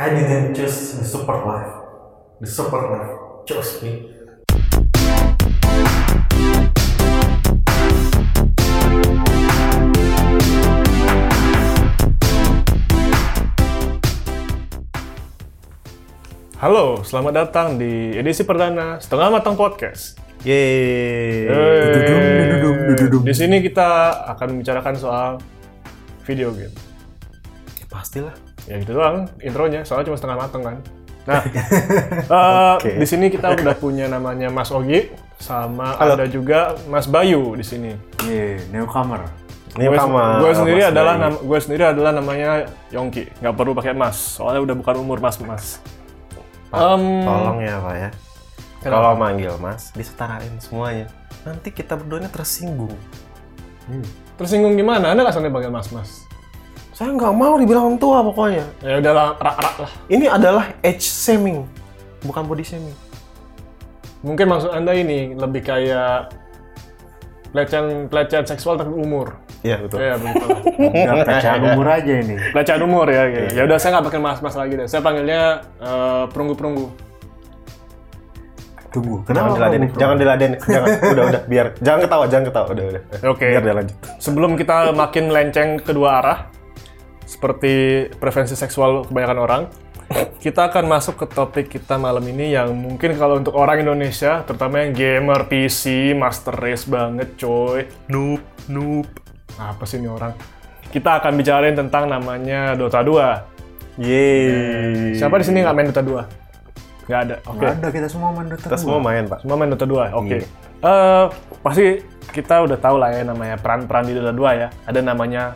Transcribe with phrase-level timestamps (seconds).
[0.00, 1.76] I didn't choose the super life.
[2.40, 3.12] The super life
[3.44, 4.08] chose me.
[16.56, 20.16] Halo, selamat datang di edisi perdana Setengah Matang Podcast.
[20.48, 21.44] Yeay.
[21.44, 22.96] Yeay.
[23.04, 25.36] Di sini kita akan membicarakan soal
[26.24, 26.72] video game.
[27.76, 28.49] Ya, pastilah.
[28.68, 30.76] Ya gitu doang intronya, soalnya cuma setengah matang kan.
[31.28, 32.90] Nah, eh, Oke.
[32.96, 36.16] di sini kita udah punya namanya Mas Ogi, sama Halo.
[36.16, 37.92] ada juga Mas Bayu di sini.
[38.24, 39.24] Iya, newcomer.
[39.78, 44.66] Ini Gue sendiri Mas adalah gue sendiri adalah namanya Yongki, nggak perlu pakai Mas, soalnya
[44.66, 45.78] udah bukan umur Mas Mas.
[46.74, 48.10] Em, Tolong ya Pak ya.
[48.80, 51.06] Kalau manggil Mas, disetarain semuanya.
[51.44, 52.96] Nanti kita berdua ini tersinggung.
[54.40, 55.12] tersinggung gimana?
[55.12, 56.29] Anda nggak sampai panggil Mas Mas?
[57.00, 58.60] Saya nggak mau dibilang tua pokoknya.
[58.84, 59.90] Ya udahlah, rak-rak lah.
[60.12, 61.64] Ini adalah age shaming,
[62.28, 62.92] bukan body shaming.
[64.20, 66.28] Mungkin maksud Anda ini lebih kayak
[67.56, 69.32] pelecehan pelecehan seksual tapi umur.
[69.64, 69.96] Iya betul.
[69.96, 70.44] Ya begitu.
[70.76, 72.36] Udah pecahan umur aja ini.
[72.52, 73.22] pelecehan umur ya.
[73.32, 74.84] Ya, ya udah saya nggak pakai mas-mas lagi deh.
[74.84, 76.86] Saya panggilnya eh, perunggu-perunggu.
[78.92, 82.66] Tunggu, Jangan kenapa diladenin, kamu jangan diladenin, jangan, udah udah biar, jangan ketawa, jangan ketawa,
[82.74, 83.02] udah udah.
[83.30, 83.46] Oke.
[83.54, 83.96] Biar dia lanjut.
[84.18, 86.38] Sebelum kita makin lenceng kedua arah,
[87.30, 89.62] seperti preferensi seksual kebanyakan orang,
[90.42, 94.82] kita akan masuk ke topik kita malam ini yang mungkin kalau untuk orang Indonesia, terutama
[94.82, 97.86] yang gamer PC, master race banget coy.
[98.10, 99.06] Noob, noob.
[99.54, 100.34] Apa sih ini orang?
[100.90, 104.02] Kita akan bicarain tentang namanya Dota 2.
[104.02, 105.14] Yeay.
[105.14, 107.06] Siapa di sini nggak main Dota 2?
[107.06, 107.36] Nggak ada.
[107.46, 107.62] Oke.
[107.62, 109.06] Nggak ada, kita semua main Dota Kita semua 2.
[109.06, 109.38] main pak.
[109.46, 110.18] Semua main Dota 2.
[110.18, 110.38] Oke.
[110.42, 110.46] Iya.
[110.80, 111.24] Eh,
[111.62, 111.86] pasti
[112.34, 114.68] kita udah tahu lah ya namanya peran-peran di Dota 2 ya.
[114.90, 115.54] Ada namanya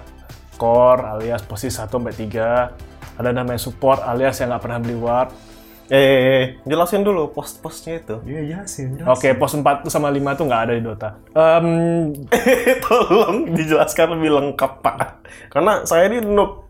[0.64, 3.20] core alias posisi 1 sampai 3.
[3.20, 5.28] Ada namanya support alias yang nggak pernah beli ward.
[5.92, 8.16] Eh, eh, eh, jelasin dulu post-postnya itu.
[8.24, 8.96] Iya, jelasin.
[8.96, 9.12] jelasin.
[9.12, 11.20] Oke, pos 4 tuh sama 5 tuh nggak ada di Dota.
[11.36, 11.68] Em,
[12.88, 15.20] Tolong dijelaskan lebih lengkap pak.
[15.52, 16.64] Karena saya ini noob.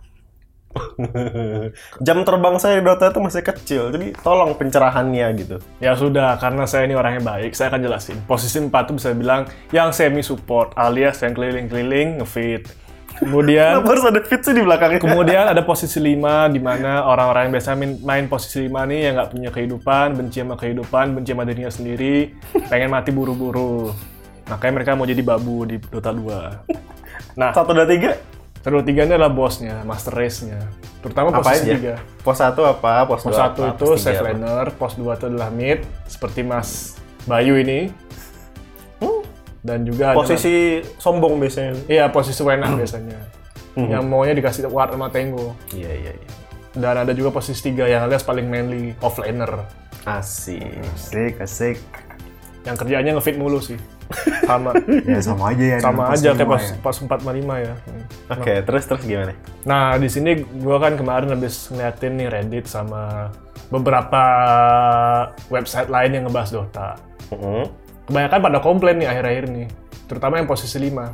[2.06, 5.62] Jam terbang saya di Dota itu masih kecil, jadi tolong pencerahannya gitu.
[5.78, 8.18] ya sudah, karena saya ini orangnya baik, saya akan jelasin.
[8.26, 12.83] Posisi 4 tuh bisa bilang yang semi support alias yang keliling-keliling ngefit.
[13.14, 14.98] Kemudian Kenapa harus ada fit sih di belakangnya?
[14.98, 19.12] Kemudian ada posisi 5 di mana orang-orang yang biasa main, main posisi 5 nih yang
[19.18, 22.34] nggak punya kehidupan, benci sama kehidupan, benci sama dirinya sendiri,
[22.66, 23.94] pengen mati buru-buru.
[24.50, 27.38] Makanya mereka mau jadi babu di Dota 2.
[27.38, 28.14] Nah, Satu dua tiga.
[28.62, 30.60] terus tiga ini adalah bosnya, master race-nya.
[31.02, 32.00] Terutama Apa posisi aja?
[32.00, 32.24] 3.
[32.24, 33.04] Pos satu apa?
[33.04, 33.66] Pos, Pos dua 1 apa?
[33.76, 37.92] itu Pos safe tiga laner, pos 2 itu adalah mid, seperti Mas Bayu ini.
[39.64, 41.72] Dan juga ada- Posisi sombong biasanya.
[41.88, 43.16] iya posisi Wena biasanya.
[43.74, 45.56] Yang maunya dikasih ward sama Tengo.
[45.72, 46.30] Iya iya iya.
[46.74, 49.66] Dan ada juga posisi 3 yang alias paling manly, offlaner.
[50.04, 50.84] Asik.
[50.92, 51.78] Asik, asik.
[52.62, 53.80] Yang kerjanya ngefit mulu sih.
[54.44, 54.76] Sama.
[55.08, 55.78] Ya sama aja ya.
[55.80, 56.76] sama dengan aja kayak lima pas, ya.
[56.76, 57.74] pas 4 sama 5 ya.
[58.28, 59.32] Oke, terus terus gimana?
[59.64, 63.32] Nah, di sini gua kan kemarin habis ngeliatin nih Reddit sama
[63.70, 64.22] beberapa
[65.48, 66.88] website lain yang ngebahas Dota.
[67.32, 67.64] Mhm.
[68.04, 69.66] Kebanyakan pada komplain nih akhir-akhir nih.
[70.04, 70.92] Terutama yang posisi 5.
[70.92, 71.10] Wah, I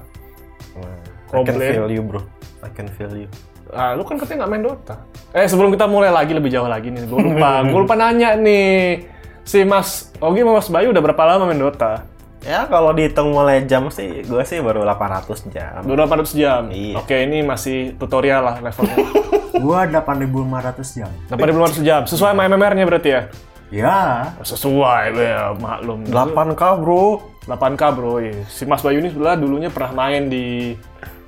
[1.30, 1.70] can Komplain.
[1.74, 2.20] feel you bro.
[2.60, 3.28] I can feel you.
[3.70, 4.96] Ah, lu kan katanya nggak main Dota.
[5.30, 7.62] Eh, sebelum kita mulai lagi lebih jauh lagi nih, gue lupa.
[7.70, 9.06] gue lupa nanya nih.
[9.46, 12.02] Si Mas Ogi sama Mas Bayu udah berapa lama main Dota?
[12.40, 15.84] Ya kalau dihitung mulai jam sih, gue sih baru 800 jam.
[15.86, 16.62] Udah 800 jam.
[16.72, 16.96] Iya.
[16.98, 18.96] Oke, ini masih tutorial lah levelnya.
[19.60, 21.10] Gua 8.500 jam.
[21.28, 22.00] 8500 jam.
[22.08, 23.22] Sesuai sama MMR-nya berarti ya?
[23.70, 24.34] Ya.
[24.42, 26.02] Sesuai, ya, maklum.
[26.06, 27.22] 8k bro.
[27.46, 28.34] 8K bro, iya.
[28.46, 30.74] Si Mas Bayu ini sebenarnya dulunya pernah main di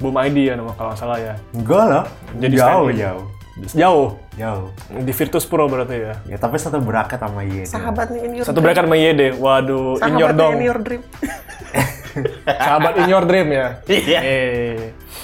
[0.03, 1.35] Boom ID ya, nama kalau nggak salah ya.
[1.55, 2.05] Enggak lah.
[2.37, 3.25] Jadi jauh, jauh.
[3.71, 4.09] Jauh.
[4.35, 4.67] Jauh.
[4.91, 6.15] Di Virtus Pro berarti ya.
[6.27, 7.63] Ya tapi satu bracket sama Ye.
[7.63, 9.39] Sahabatnya ini Satu bracket sama YD.
[9.39, 10.59] Waduh, in your dong.
[10.83, 11.03] dream.
[12.67, 13.79] Sahabat in your dream ya.
[13.87, 14.21] Iya.
[14.21, 14.81] Eh,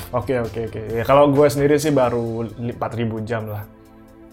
[0.09, 0.81] Oke oke oke.
[0.93, 3.69] Ya kalau gue sendiri sih baru 4000 jam lah.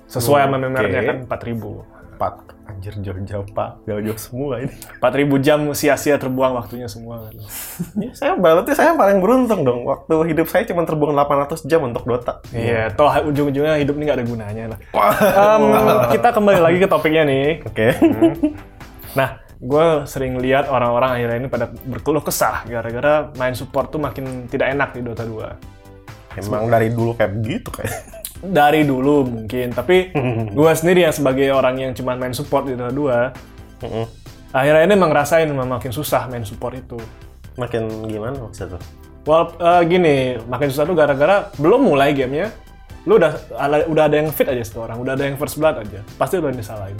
[0.08, 1.10] Sesuai sama MMR-nya Oke.
[1.10, 1.95] kan 4000.
[2.16, 4.74] 4 anjir jauh-jauh pak, jauh-jauh semua ini.
[5.00, 7.34] 4000 jam sia-sia terbuang waktunya semua kan.
[7.96, 9.86] Ya, saya berarti saya paling beruntung dong.
[9.86, 12.42] Waktu hidup saya cuma terbuang 800 jam untuk Dota.
[12.52, 14.80] Iya, toh ujung-ujungnya hidup ini nggak ada gunanya lah.
[15.22, 15.64] Em,
[16.18, 17.48] kita kembali lagi ke topiknya nih.
[17.64, 17.88] Oke.
[19.16, 24.50] Nah, gue sering lihat orang-orang akhirnya ini pada berkeluh kesah gara-gara main support tuh makin
[24.52, 26.42] tidak enak di Dota 2.
[26.44, 28.25] Emang dari dulu kayak begitu kayak.
[28.38, 30.12] Dari dulu mungkin, tapi
[30.58, 34.06] gue sendiri yang sebagai orang yang cuma main support di Dota 2, Mhm.
[34.52, 36.96] akhirnya ini emang ngerasain memang makin susah main support itu.
[37.56, 38.82] Makin gimana maksudnya tuh?
[39.26, 40.16] Well, eh, gini,
[40.46, 42.54] makin susah tuh gara-gara belum mulai gamenya,
[43.04, 45.80] lu udah ada, udah ada yang fit aja satu orang, udah ada yang first blood
[45.80, 46.96] aja, pasti lu yang disalahin.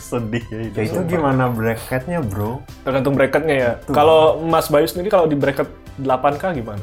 [0.00, 0.74] Sedih ya itu.
[0.74, 2.64] Ya itu gimana bracketnya bro?
[2.82, 3.70] Tergantung bracketnya ya.
[3.86, 5.68] Kalau Mas Bayu sendiri kalau di bracket
[6.00, 6.82] 8K gimana?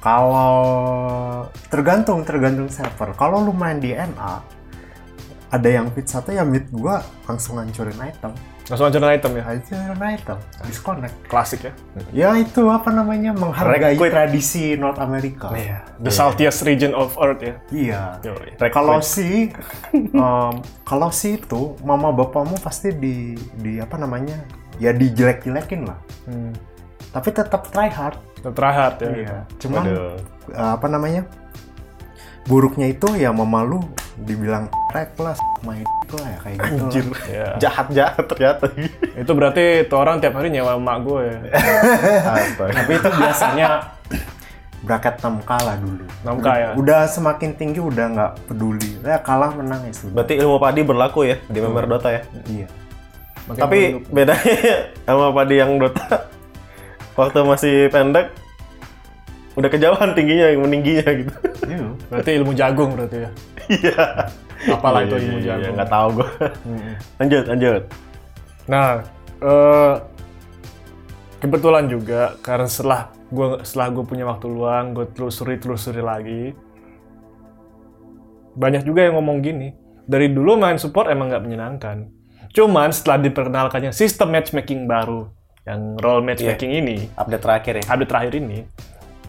[0.00, 3.12] Kalau tergantung tergantung server.
[3.20, 4.40] Kalau lu main di NA,
[5.52, 8.32] ada yang fit satu ya mid gua langsung hancurin item.
[8.70, 9.42] Langsung hancurin item ya?
[9.44, 11.16] Hancurin item, disconnect.
[11.26, 11.72] Klasik ya?
[12.14, 14.14] Ya itu apa namanya menghargai Requit.
[14.14, 15.50] tradisi North America.
[15.52, 15.84] Iya.
[15.98, 17.54] The saltiest region of Earth ya?
[17.68, 18.02] Iya.
[18.24, 18.56] Yoi.
[18.70, 19.50] Kalau si
[19.92, 20.54] em,
[20.86, 24.38] kalau si itu mama bapakmu pasti di di apa namanya
[24.80, 25.98] ya dijelek-jelekin lah.
[26.30, 26.69] Hmm.
[27.10, 28.18] Tapi tetap try hard.
[28.40, 29.10] Terakhir ya?
[29.12, 29.36] Iya.
[29.60, 30.16] Cuman Waduh.
[30.56, 31.22] eh, apa namanya
[32.48, 33.84] buruknya itu ya mama lu
[34.16, 34.66] dibilang
[34.96, 36.82] rek lah main itu lah ya kayak gitu.
[36.82, 37.04] Anjir.
[37.04, 37.24] lah.
[37.28, 37.48] Iya.
[37.60, 38.64] Jahat-jahat ternyata.
[39.12, 41.36] Itu berarti tuh orang tiap hari nyewa emak gue ya?
[42.80, 43.68] Tapi itu biasanya
[44.80, 46.04] bracket 6K lah dulu.
[46.24, 46.70] 6K ya?
[46.80, 48.90] Udah semakin tinggi udah nggak peduli.
[49.04, 50.14] Ya kalah menang ya sudah.
[50.24, 52.22] Berarti ilmu padi berlaku ya di member Dota ya.
[52.48, 52.66] Iya.
[53.52, 53.78] Makin Tapi
[54.08, 54.56] bedanya
[55.06, 56.39] sama padi yang Dota
[57.20, 58.32] waktu masih pendek
[59.58, 61.34] udah kejauhan tingginya meningginya gitu.
[61.68, 61.86] Iya.
[62.08, 63.30] Berarti ilmu jagung berarti ya?
[63.70, 64.02] Iya.
[64.74, 65.74] Apalah itu Iya, ilmu iya, jagung?
[65.76, 66.30] nggak tahu gue.
[67.20, 67.82] Lanjut, lanjut.
[68.66, 68.88] Nah,
[69.40, 69.94] eh,
[71.40, 73.00] kebetulan juga karena setelah
[73.30, 76.42] gue setelah gue punya waktu luang, gue telusuri telusuri lagi.
[78.56, 79.70] Banyak juga yang ngomong gini.
[80.10, 82.10] Dari dulu main support emang nggak menyenangkan.
[82.50, 85.30] Cuman setelah diperkenalkannya sistem matchmaking baru,
[85.62, 87.84] yang role matchmaking ini, Update terakhir ya.
[87.86, 88.64] update terakhir ini,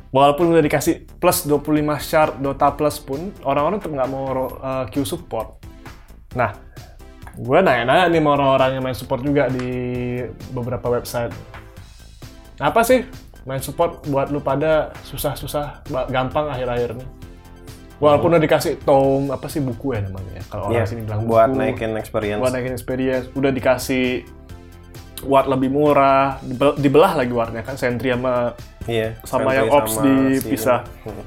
[0.10, 1.62] walaupun udah dikasih plus 25
[2.00, 4.24] shard Dota Plus pun, orang-orang tetap nggak mau
[4.58, 5.60] uh, queue support.
[6.32, 6.56] Nah,
[7.34, 9.70] gue nanya-nanya nih sama orang-orang yang main support juga di
[10.50, 11.36] beberapa website.
[12.58, 13.04] Apa sih
[13.44, 17.10] main support buat lu pada susah-susah, gampang akhir-akhir nih?
[17.98, 20.42] Walaupun udah dikasih tome, apa sih buku ya namanya?
[20.50, 22.42] Kalau orang Iya, sini bilang buat buku naikin experience.
[22.42, 24.26] buat naikin experience udah dikasih
[25.24, 28.54] watt lebih murah dibel- dibelah lagi wattnya kan sentry sama
[28.84, 29.14] Iya.
[29.24, 31.24] sama yang ops sama dipisah si- Hmm.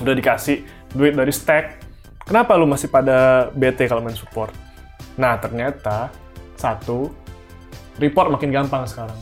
[0.00, 0.56] udah dikasih
[0.90, 1.84] duit dari stack
[2.22, 4.50] kenapa lu masih pada BT kalau main support
[5.14, 6.08] nah ternyata
[6.54, 7.12] satu
[7.96, 9.16] report makin gampang sekarang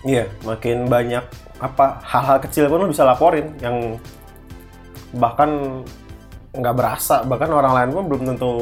[0.00, 1.20] Iya, makin banyak
[1.60, 4.00] apa hal-hal kecil pun lo bisa laporin yang
[5.12, 5.82] bahkan
[6.50, 8.52] nggak berasa bahkan orang lain pun belum tentu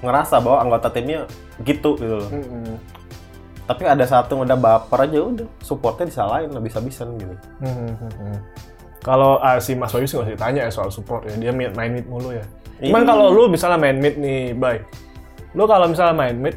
[0.00, 1.22] ngerasa bahwa anggota timnya
[1.60, 2.30] gitu gitu loh.
[3.68, 7.36] Tapi ada satu yang udah baper aja udah supportnya disalahin habis-habisan gitu.
[9.04, 11.70] Kalau ah, si Mas Bayu sih nggak usah ditanya ya soal support ya, dia main,
[11.76, 12.42] main mid mulu ya.
[12.80, 12.90] Iya.
[12.90, 14.82] Cuman kalau lu misalnya main mid nih, baik.
[15.52, 16.56] Lu kalau misalnya main mid,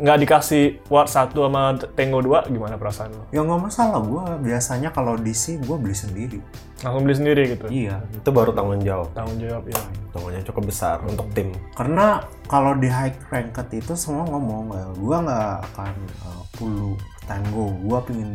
[0.00, 3.24] nggak dikasih ward 1 sama Tango 2, gimana perasaan lu?
[3.36, 6.38] Ya nggak masalah gue biasanya kalau DC gue beli sendiri.
[6.80, 7.68] Langsung beli sendiri gitu?
[7.68, 8.00] Iya.
[8.16, 9.12] Itu baru tanggung jawab.
[9.12, 9.80] Tanggung jawab ya.
[10.16, 11.52] Tanggungnya cukup besar untuk tim.
[11.76, 15.94] Karena kalau di high ranked itu semua ngomong ya, gue nggak akan
[16.24, 16.96] uh, pulu
[17.28, 17.76] tango.
[17.84, 18.32] Gue pengen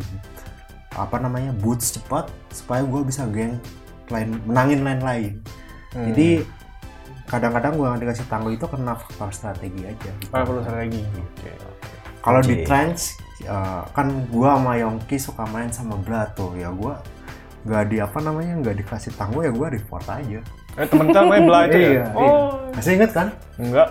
[0.96, 3.60] apa namanya boots cepat supaya gue bisa geng
[4.14, 5.34] lain menangin lain lain.
[5.98, 6.14] Hmm.
[6.14, 6.46] Jadi
[7.26, 10.10] kadang-kadang gue nggak dikasih tango itu karena faktor strategi aja.
[10.12, 10.30] gitu.
[10.30, 11.02] Perlu strategi.
[11.04, 11.52] Oke.
[12.20, 12.64] Kalau di Oke.
[12.64, 13.02] trench
[13.44, 16.94] uh, kan gue sama Yongki suka main sama Blato ya gue
[17.66, 20.40] nggak di apa namanya nggak dikasih tanggo ya gue report aja.
[20.76, 21.90] Eh, temen kita main belah itu ya?
[21.90, 22.34] Iya, Oh, iya.
[22.74, 23.28] Masih inget kan?
[23.56, 23.90] enggak.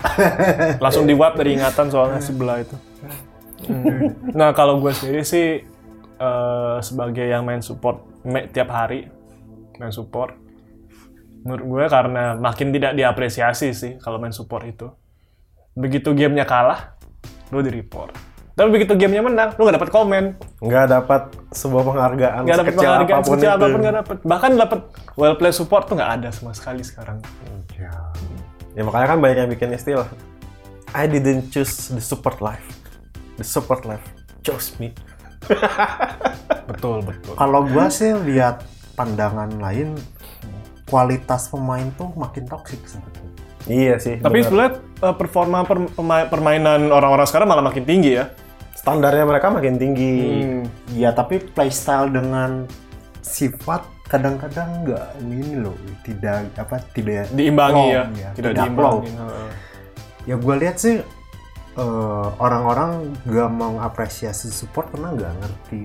[0.84, 2.76] Langsung di wipe dari ingatan soalnya si belah itu.
[3.60, 4.16] Hmm.
[4.32, 5.60] Nah, kalau gue sendiri sih
[6.16, 9.08] eh, sebagai yang main support ma- tiap hari
[9.76, 10.32] main support
[11.42, 14.92] menurut gue karena makin tidak diapresiasi sih kalau main support itu
[15.72, 16.94] begitu gamenya kalah
[17.54, 18.12] lu di report
[18.58, 20.24] tapi begitu gamenya menang lu gak dapat komen
[20.60, 21.22] Nggak dapat
[21.54, 23.56] sebuah penghargaan nggak dapat sekecil penghargaan apa pun sekecil itu.
[23.56, 24.80] apa pun nggak dapat bahkan dapat
[25.16, 27.18] well play support tuh nggak ada sama sekali sekarang
[27.80, 27.92] Ya.
[28.76, 30.08] Ya makanya kan banyak yang bikin istilah.
[30.92, 32.62] I didn't choose the support life.
[33.40, 34.04] The support life
[34.44, 34.92] chose me.
[36.68, 38.60] betul betul Kalau gua sih lihat
[38.92, 39.96] pandangan lain,
[40.90, 43.30] kualitas pemain tuh makin toksik sebetulnya.
[43.70, 44.16] Iya sih.
[44.18, 44.46] tapi benar.
[44.48, 45.58] sebenarnya eh, performa
[46.26, 48.32] permainan orang-orang sekarang malah makin tinggi ya
[48.80, 50.16] standarnya mereka makin tinggi.
[50.16, 50.64] Hmm.
[50.96, 52.64] Ya tapi playstyle dengan
[53.20, 59.50] sifat kadang-kadang nggak ini loh, tidak apa tidak diimbangi ya, ya, tidak, tidak diimbangi Heeh.
[60.26, 60.96] Ya gue lihat sih
[61.76, 65.82] eh, orang-orang gak mengapresiasi support karena nggak ngerti.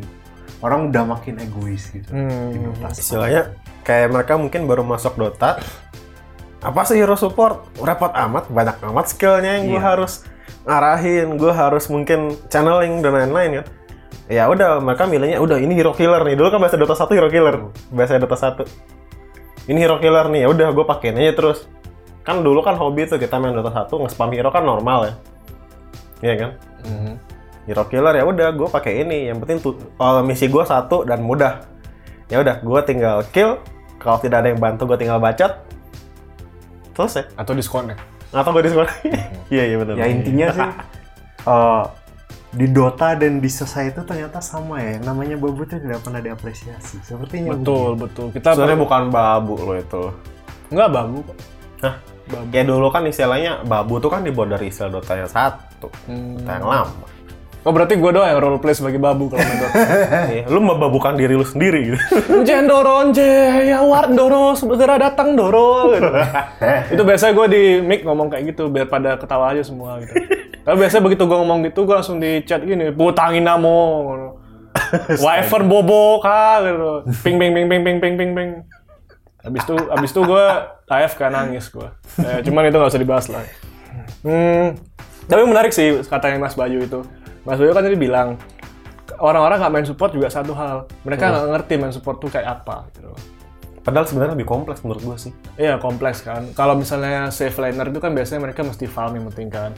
[0.63, 2.09] Orang udah makin egois gitu.
[2.09, 2.74] Hmm.
[2.89, 3.53] Istilahnya
[3.86, 5.62] kayak mereka mungkin baru masuk Dota.
[6.60, 7.70] Apa sih hero support?
[7.77, 9.86] Repot amat, banyak amat skillnya yang gue Iya.
[9.86, 10.25] harus
[10.65, 13.65] ngarahin, gue harus mungkin channeling dan lain-lain kan.
[14.25, 16.34] Ya udah, mereka milihnya udah ini hero killer nih.
[16.34, 18.65] Dulu kan bahasa Dota 1 hero killer, bahasa Dota 1.
[19.65, 21.65] ini hero killer nih ya udah gue pakein aja terus
[22.22, 25.13] kan dulu kan hobi tuh kita main Dota 1 nge-spam hero kan normal ya
[26.22, 26.51] iya kan
[26.86, 27.13] Mhm.
[27.65, 31.25] hero killer ya udah gue pakai ini yang penting tuh oh, misi gue satu dan
[31.25, 31.65] mudah
[32.30, 33.58] ya udah gue tinggal kill
[33.97, 35.51] kalau tidak ada yang bantu gue tinggal bacot
[36.93, 37.99] selesai Atau disconnect.
[38.31, 38.91] atau gue di sekolah
[39.53, 40.69] iya iya benar Ya intinya sih
[41.51, 41.83] eh,
[42.55, 44.95] di Dota dan di Society itu ternyata sama ya.
[45.03, 47.03] Namanya babu itu tidak pernah diapresiasi.
[47.03, 48.31] Sepertinya Betul, betul.
[48.31, 50.03] Kita sebenarnya bukan babu loh itu
[50.71, 51.35] nggak babu kok.
[51.83, 51.95] Hah?
[52.25, 52.47] Babu.
[52.55, 56.39] Ya dulu kan istilahnya babu tuh kan dibawa dari istilah Dota yang satu, Hmm.
[56.39, 57.05] Dota yang lama.
[57.65, 59.74] Oh berarti gue doang yang role play sebagai babu kalau main Dota.
[60.38, 61.98] Iya, lu membabukan diri lu sendiri gitu.
[62.45, 65.89] Jendoro, ya war Doro, segera datang Doro.
[65.98, 66.05] Gitu.
[66.93, 70.13] itu biasanya gue di mic ngomong kayak gitu biar pada ketawa aja semua gitu.
[70.62, 74.13] Tapi biasanya begitu gue ngomong gitu gue langsung di chat gini, putangin namo.
[75.25, 77.10] Wyvern bobo kah gitu.
[77.25, 78.50] Ping ping ping ping ping ping ping ping.
[79.41, 80.45] Abis itu abis itu gue
[80.86, 81.89] AFK nangis gue.
[82.22, 83.41] Ya, cuman itu nggak usah dibahas lah.
[84.22, 84.77] Hmm,
[85.25, 87.01] tapi menarik sih katanya Mas Bayu itu.
[87.45, 88.41] Mas Bayu kan tadi bilang
[89.21, 90.89] orang-orang nggak main support juga satu hal.
[91.05, 92.89] Mereka nggak ngerti main support tuh kayak apa.
[92.91, 93.13] Gitu.
[93.85, 95.29] Padahal sebenarnya lebih kompleks menurut gua sih.
[95.61, 96.49] Iya kompleks kan.
[96.57, 99.71] Kalau misalnya safe laner itu kan biasanya mereka mesti farm yang penting kan.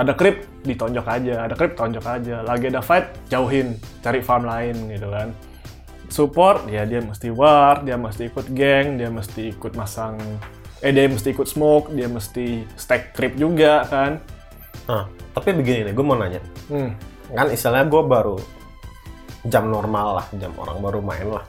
[0.00, 2.40] Ada creep ditonjok aja, ada creep tonjok aja.
[2.40, 5.28] Lagi ada fight jauhin, cari farm lain gitu kan.
[6.08, 10.16] Support ya dia mesti ward, dia mesti ikut geng, dia mesti ikut masang
[10.80, 14.16] eh dia mesti ikut smoke, dia mesti stack creep juga kan.
[14.90, 16.42] Nah, tapi begini nih, gue mau nanya.
[16.66, 16.98] Hmm.
[17.30, 18.36] Kan istilahnya gue baru
[19.46, 21.46] jam normal lah, jam orang baru main lah.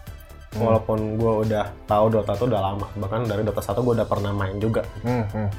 [0.52, 4.30] Walaupun gue udah tahu Dota tuh udah lama, bahkan dari Dota 1 gue udah pernah
[4.36, 4.86] main juga.
[5.02, 5.50] Hmm, hmm.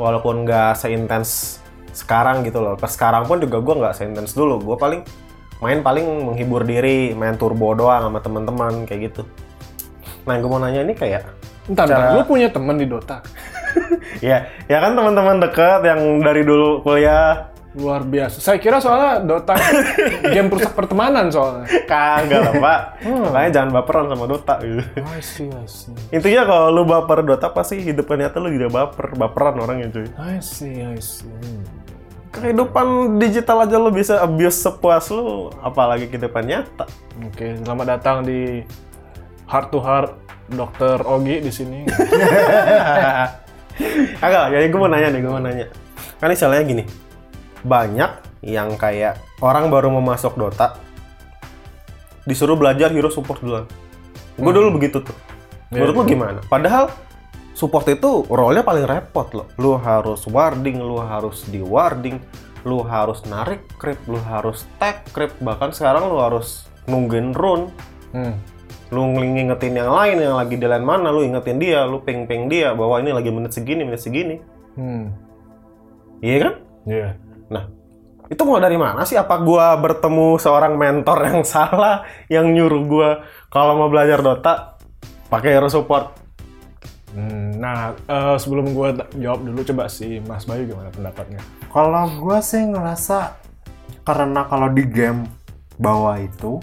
[0.00, 1.60] Walaupun nggak seintens
[1.92, 2.78] sekarang gitu loh.
[2.78, 4.62] Pas sekarang pun juga gue nggak seintens dulu.
[4.62, 5.02] Gue paling
[5.60, 9.22] main paling menghibur diri, main turbo doang sama teman-teman kayak gitu.
[10.24, 11.26] Nah, gue mau nanya ini kayak
[11.64, 13.24] Entar, Cara- lu punya temen di Dota?
[14.22, 18.38] Ya, ya kan teman-teman dekat yang dari dulu kuliah Luar biasa.
[18.38, 19.58] Saya kira soalnya Dota
[20.34, 21.66] game perusak pertemanan soalnya.
[21.90, 22.80] kagak lah pak.
[23.02, 24.82] Makanya jangan baperan sama Dota gitu.
[25.02, 25.94] I see, I see.
[26.14, 30.06] Intinya kalau lu baper Dota pasti hidupnya nyata lu juga baper, baperan orangnya cuy.
[30.14, 31.26] I see, I see.
[32.30, 36.86] Kehidupan digital aja lu bisa abuse sepuas lu, apalagi kehidupan nyata.
[37.26, 38.62] Oke, selamat datang di
[39.50, 40.12] Heart to Heart
[40.54, 41.82] Dokter Ogi di sini.
[44.22, 45.66] Kagak, jadi gue mau nanya nih, gue mau nanya.
[46.22, 46.84] Kan misalnya gini,
[47.66, 48.10] banyak
[48.44, 50.78] yang kayak orang baru mau masuk Dota,
[52.28, 53.66] disuruh belajar hero support duluan.
[54.38, 55.16] Gue dulu begitu tuh.
[55.74, 56.38] Menurut lu gimana?
[56.46, 56.90] Padahal
[57.56, 59.46] support itu role-nya paling repot loh.
[59.58, 62.18] Lu harus warding, lu harus di warding,
[62.62, 67.70] lu harus narik creep, lu harus tag creep, bahkan sekarang lu harus nungguin rune.
[68.14, 68.38] Hmm.
[68.94, 72.70] Lu ngingetin yang lain yang lagi di line mana, lu ingetin dia, lu ping-ping dia
[72.78, 74.38] bahwa ini lagi menit segini, menit segini.
[74.78, 75.10] Hmm.
[76.22, 76.54] Iya kan?
[76.86, 77.08] Iya.
[77.50, 77.64] Nah,
[78.30, 79.18] itu mau dari mana sih?
[79.18, 83.10] Apa gua bertemu seorang mentor yang salah yang nyuruh gua
[83.50, 84.78] kalau mau belajar Dota
[85.26, 86.22] pakai hero support?
[87.14, 91.40] Hmm, Nah, eh, sebelum gue jawab dulu, coba si Mas Bayu gimana pendapatnya?
[91.72, 93.40] Kalau gue sih ngerasa
[94.04, 95.24] karena kalau di game
[95.80, 96.60] bawah itu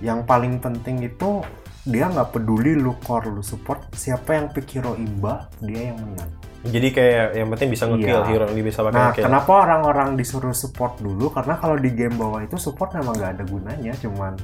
[0.00, 1.42] yang paling penting itu
[1.88, 6.30] dia nggak peduli lu core lu support siapa yang pick hero imba dia yang menang.
[6.58, 8.28] Jadi kayak yang penting bisa nge-kill Iya.
[8.28, 11.30] hero yang bisa pakai Nah, kenapa orang-orang disuruh support dulu?
[11.30, 14.34] Karena kalau di game bawah itu support memang nggak ada gunanya, cuman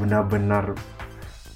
[0.00, 0.72] benar-benar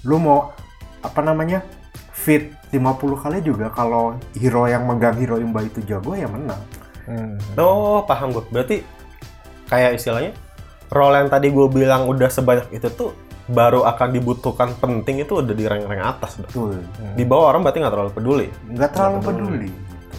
[0.05, 0.53] lu mau
[1.01, 1.65] apa namanya
[2.13, 6.61] fit 50 kali juga kalau hero yang megang hero imba itu jago ya menang.
[7.09, 7.37] Hmm.
[7.57, 8.45] Oh, paham gue.
[8.53, 8.77] Berarti
[9.67, 10.31] kayak istilahnya
[10.89, 13.11] role yang tadi gue bilang udah sebanyak itu tuh
[13.45, 16.41] baru akan dibutuhkan penting itu udah di rank-rank atas.
[16.41, 16.81] Betul.
[17.13, 18.47] Di bawah orang berarti nggak terlalu peduli.
[18.69, 19.69] Nggak terlalu Nggak peduli.
[19.69, 19.69] peduli.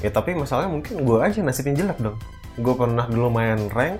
[0.04, 2.16] Ya tapi masalahnya mungkin gue aja nasibnya jelek dong.
[2.56, 3.99] Gue pernah dulu main rank,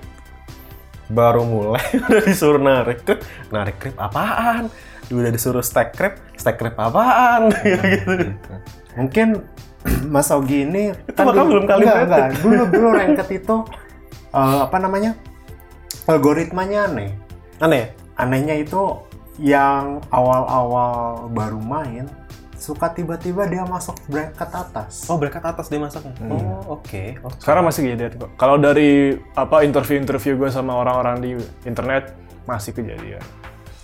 [1.06, 3.20] baru mulai udah disuruh narik creep,
[3.50, 4.70] narik creep apaan?
[5.06, 7.50] Udah disuruh stack creep, stack creep apaan?
[7.66, 8.35] gitu.
[8.94, 9.28] Mungkin
[10.14, 12.28] Mas Ogi ini kan bahkan belum kali enggak, enggak.
[12.42, 13.56] dulu dulu ranked itu
[14.35, 15.14] eh, apa namanya
[16.07, 17.11] algoritmanya aneh.
[17.59, 17.89] Aneh ya?
[18.17, 18.83] Anehnya itu
[19.37, 22.09] yang awal-awal baru main
[22.57, 25.05] suka tiba-tiba dia masuk bracket atas.
[25.13, 26.17] Oh bracket atas dia masaknya.
[26.33, 27.21] Oh oke.
[27.21, 27.37] oke.
[27.45, 28.31] Sekarang masih kejadian kok.
[28.41, 31.31] Kalau dari apa interview-interview gue sama orang-orang di
[31.69, 32.17] internet
[32.49, 33.21] masih kejadian.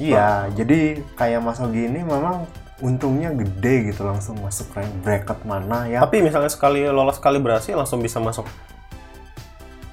[0.01, 2.49] Iya, jadi kayak Mas Ogi ini memang
[2.83, 6.01] untungnya gede gitu langsung masuk rank bracket mana ya.
[6.01, 8.49] Tapi misalnya sekali lolos kalibrasi langsung bisa masuk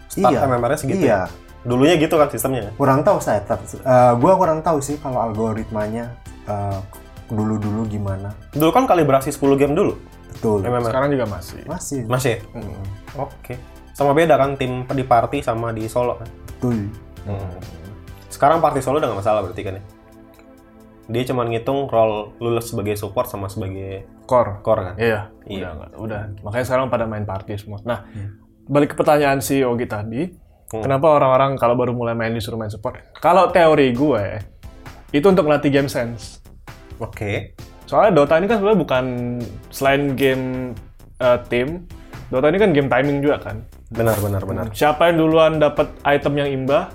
[0.09, 0.47] start Iya.
[0.47, 1.03] MMR-nya segitu.
[1.05, 1.27] Iya.
[1.27, 1.48] ya?
[1.61, 2.71] Dulunya gitu kan sistemnya.
[2.73, 6.79] kurang tahu saya ter- eh, gua kurang tahu sih kalau algoritmanya eh,
[7.27, 8.31] dulu-dulu gimana.
[8.51, 9.93] Dulu kan kalibrasi 10 game dulu.
[10.29, 10.61] Betul.
[10.61, 10.87] MMR.
[10.87, 11.61] Sekarang juga masih.
[11.65, 12.01] Masih.
[12.05, 12.35] Masih?
[13.15, 13.59] Oke.
[13.91, 16.29] Sama beda kan tim di party sama di solo kan?
[16.47, 16.87] Betul.
[18.29, 19.83] Sekarang party solo udah nggak masalah berarti kan ya?
[21.09, 24.61] Dia cuma ngitung role lulus sebagai support sama sebagai Core.
[24.61, 24.95] core kan?
[24.95, 25.73] Iya, Iya.
[25.73, 26.19] udah udah.
[26.39, 27.81] Makanya sekarang pada main party semua.
[27.81, 28.05] Nah,
[28.63, 30.29] balik ke pertanyaan si Ogi tadi,
[30.69, 30.85] Hmm.
[30.85, 33.01] kenapa orang-orang kalau baru mulai main disuruh main support?
[33.17, 34.25] Kalau teori gue,
[35.09, 36.45] itu untuk melatih game sense.
[37.01, 37.57] Oke.
[37.89, 39.05] Soalnya Dota ini kan sebenarnya bukan
[39.73, 40.77] selain game
[41.17, 41.89] uh, tim,
[42.29, 43.65] Dota ini kan game timing juga kan.
[43.89, 44.65] Benar, benar, benar.
[44.69, 46.93] Siapa yang duluan dapat item yang imbah,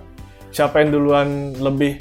[0.54, 1.98] siapa yang duluan lebih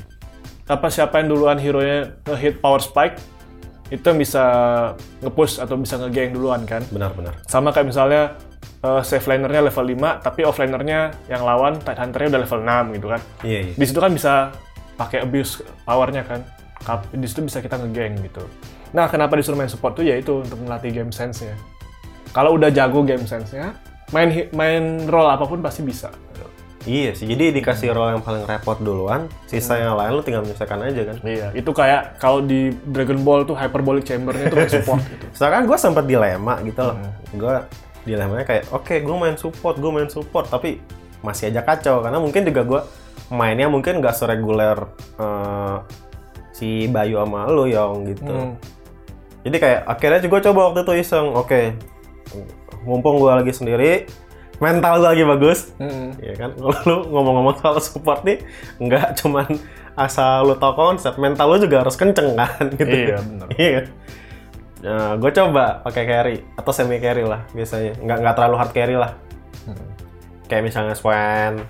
[0.70, 3.20] apa siapa yang duluan hero-nya hit power spike
[3.92, 4.46] itu yang bisa
[5.20, 6.86] nge-push atau bisa nge-gang duluan kan.
[6.94, 7.34] Benar, benar.
[7.50, 8.38] Sama kayak misalnya
[8.84, 13.08] uh, safe lanernya level 5 tapi offlanernya yang lawan tight hunternya udah level 6 gitu
[13.10, 13.22] kan.
[13.42, 13.74] Iya, iya.
[13.74, 14.52] Di situ kan bisa
[15.00, 16.44] pakai abuse powernya kan.
[17.16, 18.44] Di situ bisa kita nge-gang gitu.
[18.94, 21.56] Nah, kenapa disuruh main support tuh yaitu untuk melatih game sense-nya.
[22.36, 23.74] Kalau udah jago game sense-nya,
[24.12, 26.12] main main role apa pun pasti bisa.
[26.84, 30.84] Iya sih, jadi dikasih role yang paling repot duluan, sisa yang lain lu tinggal menyelesaikan
[30.84, 31.18] aja kan.
[31.24, 35.25] Iya, itu kayak kalau di Dragon Ball tuh hyperbolic chamber-nya tuh support gitu.
[35.32, 37.00] Sekarang gue sempat dilema gitu loh.
[37.32, 37.56] Gue
[38.03, 40.79] dilemanya kayak, oke gue main support, gue main support, tapi
[41.24, 42.81] masih aja kacau karena mungkin juga gue
[43.31, 44.75] mainnya mungkin nggak sereguler
[45.17, 45.77] eh,
[46.51, 48.27] si Bayu sama lu Yong gitu.
[48.29, 48.53] Hmm.
[49.43, 51.62] Jadi kayak akhirnya juga coba waktu itu iseng, oke,
[52.83, 53.91] mumpung gue lagi sendiri,
[54.60, 56.15] mental gue lagi bagus, Mm-mm.
[56.19, 56.51] ya kan
[56.88, 58.39] lu ngomong-ngomong soal support nih
[58.79, 59.48] nggak cuman
[59.93, 63.48] asal lu tau konsep mental lu juga harus kenceng kan gitu Iya, bener.
[63.60, 63.86] iya kan
[64.84, 68.96] nah, gue coba pakai carry atau semi carry lah biasanya nggak nggak terlalu hard carry
[68.96, 69.12] lah
[69.63, 69.80] Hmm.
[70.46, 71.63] kayak misalnya Swan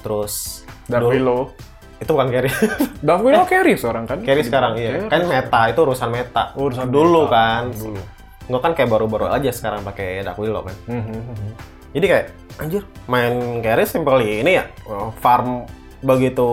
[0.00, 0.66] terus
[1.08, 1.54] Willow.
[1.96, 2.50] itu bukan carry
[3.06, 4.18] Dark Willow carry sekarang kan?
[4.20, 7.32] carry sekarang iya kan meta itu urusan meta Urusan dulu meta.
[7.32, 8.02] kan Dulu.
[8.44, 11.54] gue kan kayak baru-baru aja sekarang pakai Dark Willow kan Mhm.
[11.94, 12.26] Jadi kayak
[12.56, 15.62] anjir main carry simpel ini ya Oh, farm
[16.00, 16.50] begitu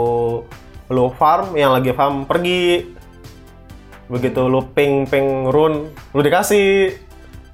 [0.87, 2.93] lu farm yang lagi farm pergi
[4.11, 6.93] begitu lu ping ping rune lu dikasih.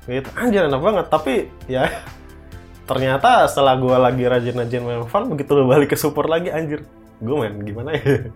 [0.10, 0.30] Gitu.
[0.34, 1.06] Anjir enak banget.
[1.14, 1.34] Tapi
[1.70, 1.86] ya
[2.90, 6.82] ternyata setelah gua lagi rajin-rajin main farm begitu lu balik ke support lagi anjir.
[7.22, 8.34] Gue main gimana ya?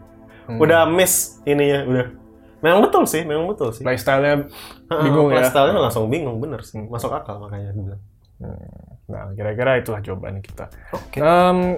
[0.62, 2.08] Udah miss ininya udah.
[2.62, 3.82] Memang betul sih memang betul sih.
[3.82, 4.46] Playstyle-nya
[5.02, 5.50] bingung ya.
[5.50, 6.78] stylenya langsung bingung bener sih.
[6.78, 8.02] Masuk akal makanya gue bilang.
[9.12, 10.72] Nah, kira-kira itulah jawaban kita.
[10.96, 11.20] Oke.
[11.20, 11.78] Em,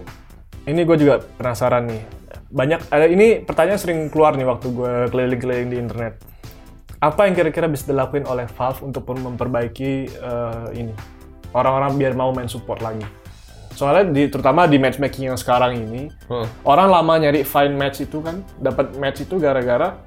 [0.70, 2.02] ini gue juga penasaran nih.
[2.54, 6.22] Banyak, ada ini pertanyaan sering keluar nih waktu gue keliling-keliling di internet.
[7.04, 10.94] Apa yang kira-kira bisa dilakuin oleh Valve untuk memperbaiki eh, ini
[11.52, 13.04] orang-orang biar mau main support lagi?
[13.74, 16.48] Soalnya di, terutama di matchmaking yang sekarang ini, Hmm.
[16.64, 19.98] orang lama nyari find match itu kan, dapat match itu gara-gara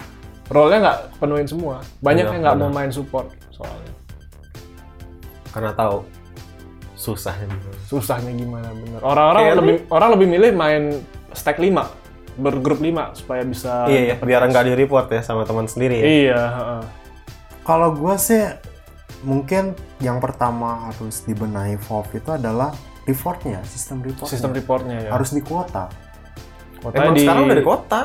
[0.46, 1.82] role-nya nggak penuhin semua.
[1.98, 3.92] Banyak Benar, yang nggak mau main support soalnya.
[5.50, 6.04] karena tahu
[6.94, 7.48] susahnya
[7.88, 10.82] susahnya gimana bener orang-orang lebih orang lebih milih main
[11.32, 11.72] stack 5
[12.36, 16.04] bergrup 5 supaya bisa iya, iya, biar nggak di report ya sama teman sendiri ya.
[16.04, 16.82] iya heeh.
[17.62, 18.44] Kalau gue sih
[19.22, 22.70] mungkin yang pertama harus dibenahi Valve itu adalah
[23.02, 24.28] reportnya, sistem report.
[24.28, 25.88] sistem reportnya ya harus di kuota.
[26.78, 28.00] Kotanya Emang di- sekarang udah di kota.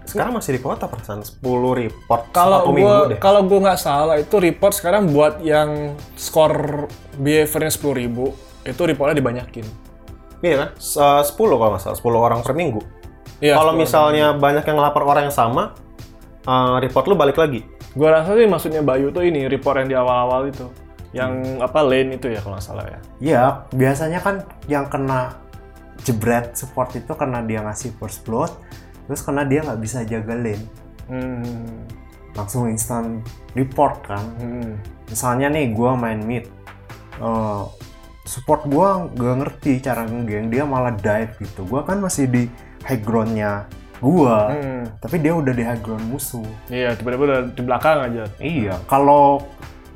[0.00, 1.38] Sekarang masih di kota perasaan 10
[1.72, 3.16] report kalau gua deh.
[3.16, 8.34] kalau gua nggak salah itu report sekarang buat yang skor behaviornya 10.000
[8.66, 9.62] itu reportnya dibanyakin
[10.40, 10.68] Iya kan?
[10.76, 12.82] Se- 10 kalau nggak salah, 10 orang per minggu.
[13.40, 15.72] Iya, kalau 10 misalnya banyak yang lapor orang yang sama,
[16.44, 17.64] eh, report lu balik lagi.
[17.90, 20.62] gua rasa sih maksudnya Bayu tuh ini report yang di awal-awal itu
[21.10, 25.42] yang apa lane itu ya kalau nggak salah ya Iya, biasanya kan yang kena
[26.06, 28.54] jebret support itu karena dia ngasih first blood,
[29.10, 30.64] terus karena dia nggak bisa jaga lane,
[31.10, 31.82] hmm.
[32.38, 33.26] langsung instant
[33.58, 34.22] report kan.
[34.38, 34.78] Hmm.
[35.10, 36.46] Misalnya nih, gua main mid,
[37.20, 37.64] Eh,
[38.24, 41.68] support gua nggak ngerti cara ngegeng, dia malah dive gitu.
[41.68, 42.42] Gua kan masih di
[42.82, 43.66] high groundnya
[43.98, 44.84] gua, Hmm.
[44.96, 46.46] tapi dia udah di high ground musuh.
[46.68, 49.44] iya tiba-tiba udah di belakang aja Iya, kalau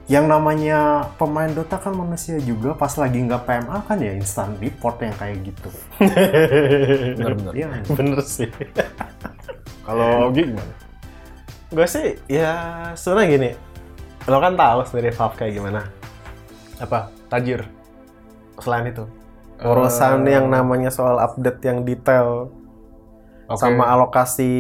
[0.05, 5.01] yang namanya pemain Dota kan manusia juga pas lagi nggak PMA kan ya instant report
[5.01, 5.73] yang kayak gitu.
[7.17, 7.53] Bener-bener.
[7.57, 7.69] Iya.
[7.89, 8.49] Bener sih.
[9.81, 10.75] kalau Ogi gimana
[11.69, 12.53] Gue sih ya
[12.95, 13.51] sebenarnya gini.
[14.25, 15.81] Lo kan tahu sendiri Valve kayak gimana.
[16.75, 17.65] apa tajir
[18.57, 19.09] Selain itu,
[19.59, 22.51] urusan yang namanya soal update yang detail
[23.45, 23.61] Oke.
[23.61, 24.53] sama alokasi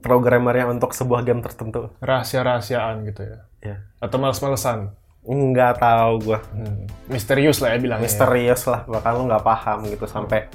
[0.00, 1.88] programmernya untuk sebuah game tertentu.
[2.00, 3.76] rahasia-rahasiaan gitu ya Ya.
[3.98, 6.40] atau males-malesan Nggak tahu gua.
[6.48, 6.88] Hmm.
[7.04, 10.48] misterius lah ya bilangnya Misterius lah, bahkan lu nggak paham gitu sampai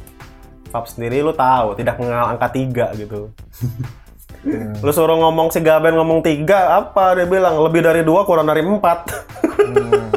[0.74, 3.30] Valve sendiri lu tahu tidak mengenal angka tiga gitu.
[4.82, 8.66] Lu suruh ngomong si Gaben ngomong tiga, apa dia bilang lebih dari dua kurang dari
[8.66, 9.00] empat.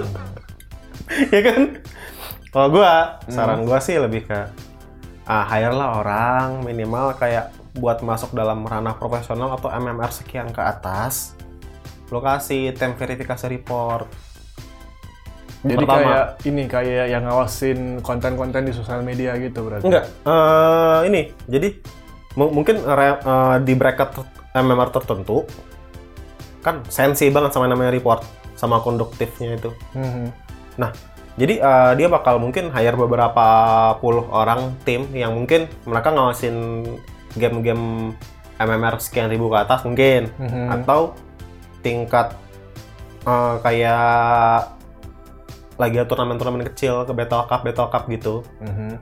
[1.34, 1.60] ya kan?
[2.48, 4.48] Kalau gua, saran gua sih lebih ke
[5.28, 10.58] ah hire lah orang minimal kayak buat masuk dalam ranah profesional atau MMR sekian ke
[10.58, 11.36] atas.
[12.08, 14.08] Lo kasih tem verifikasi report.
[15.58, 16.00] Jadi Pertama.
[16.00, 19.84] kayak ini kayak yang ngawasin konten-konten di sosial media gitu berarti.
[19.84, 21.22] Enggak, eh ini.
[21.44, 21.68] Jadi
[22.38, 25.44] mu- mungkin eh, di bracket MMR tertentu
[26.58, 28.24] kan sensi banget sama namanya report
[28.56, 29.70] sama konduktifnya itu.
[29.92, 30.26] Mhm.
[30.78, 30.90] Nah,
[31.38, 33.46] jadi eh, dia bakal mungkin hire beberapa
[34.02, 36.82] puluh orang tim yang mungkin mereka ngawasin
[37.38, 38.12] game-game
[38.58, 40.82] MMR sekian ribu ke atas mungkin Mhm.
[40.82, 41.14] atau
[41.80, 42.34] tingkat
[43.22, 44.74] eh, kayak
[45.78, 48.42] lagi ada turnamen-turnamen kecil ke Battle Cup, Battle Cup gitu.
[48.58, 48.98] Mhm.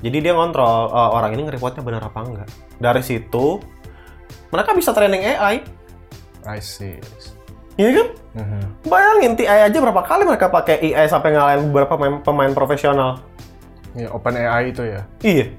[0.00, 2.48] Jadi dia ngontrol eh, orang ini nge-reportnya benar apa enggak.
[2.78, 3.58] Dari situ
[4.50, 5.66] mereka bisa training AI,
[6.46, 7.02] I see.
[7.80, 8.08] Iya kan?
[8.36, 8.60] Mhm.
[8.84, 13.24] Bayangin TI aja berapa kali mereka pakai AI sampai ngalahin beberapa pemain, pemain profesional.
[13.96, 15.02] Ya, open AI itu ya.
[15.24, 15.50] Iya,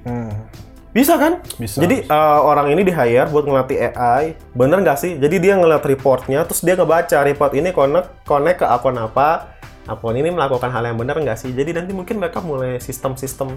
[0.92, 1.40] bisa kan?
[1.56, 1.80] Bisa.
[1.80, 5.16] Jadi eh, orang ini di hire buat ngelatih AI, bener nggak sih?
[5.16, 9.56] Jadi dia ngeliat reportnya, terus dia ngebaca report ini connect connect ke akun apa,
[9.88, 11.48] akun ini melakukan hal yang benar nggak sih?
[11.52, 13.56] Jadi nanti mungkin mereka mulai sistem-sistem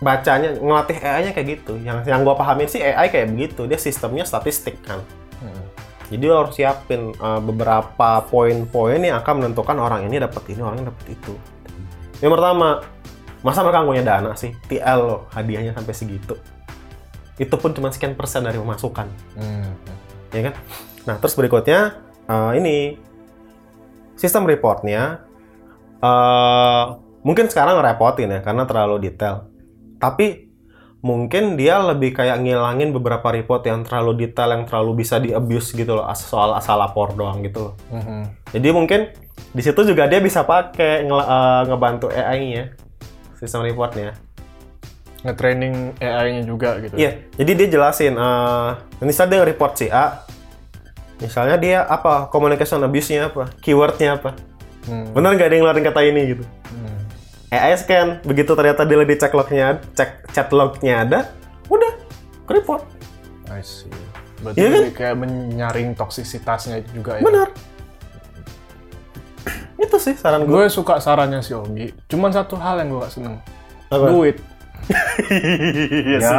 [0.00, 1.76] bacanya ngelatih AI-nya kayak gitu.
[1.84, 5.04] Yang yang gua pahamin sih AI kayak begitu, dia sistemnya statistik kan.
[6.06, 10.78] Jadi lo harus siapin uh, beberapa poin-poin yang akan menentukan orang ini dapat ini, orang
[10.78, 11.32] ini dapat itu.
[12.22, 12.68] Yang pertama,
[13.42, 14.54] masa mereka nggak punya dana sih?
[14.70, 16.38] TL lo hadiahnya sampai segitu.
[17.36, 19.70] Itu pun cuma sekian persen dari pemasukan, Mhm.
[20.30, 20.54] ya kan?
[21.10, 21.98] Nah, terus berikutnya
[22.30, 22.96] uh, ini
[24.16, 25.26] sistem reportnya
[26.00, 29.50] uh, mungkin sekarang ngerepotin ya karena terlalu detail.
[29.98, 30.45] Tapi
[31.04, 35.76] mungkin dia lebih kayak ngilangin beberapa report yang terlalu detail yang terlalu bisa di abuse
[35.76, 37.74] gitu loh soal asal lapor doang gitu loh.
[37.92, 38.52] Mhm.
[38.56, 39.00] Jadi mungkin
[39.52, 42.72] di situ juga dia bisa pakai ngel- eh, ngebantu AI-nya
[43.36, 44.16] sistem reportnya.
[45.24, 46.96] Nge-training AI-nya juga gitu.
[46.96, 48.70] Iya, jadi dia jelasin eh
[49.04, 50.24] misalnya dia report si A
[51.16, 54.36] misalnya dia apa communication abuse-nya apa, keyword-nya apa.
[54.84, 55.12] Hmm.
[55.16, 56.44] Bener nggak dia ngeluarin kata ini gitu.
[56.68, 56.95] Hmm.
[57.48, 61.20] AI scan, begitu ternyata dia di cek lognya, cek chat lognya ada,
[61.66, 61.92] udah
[62.42, 62.82] ke report.
[63.46, 63.86] I see.
[64.36, 64.80] Berarti Iya kan?
[64.82, 67.22] lebih kayak menyaring toksisitasnya juga ya.
[67.22, 67.48] Bener.
[69.76, 70.52] Itu sih saran gue.
[70.52, 71.92] Gue suka sarannya si Ogi.
[72.06, 73.38] Cuman satu hal yang gue gak seneng.
[73.88, 74.06] Apa?
[74.10, 74.36] Duit.
[75.26, 76.30] Iya Ya,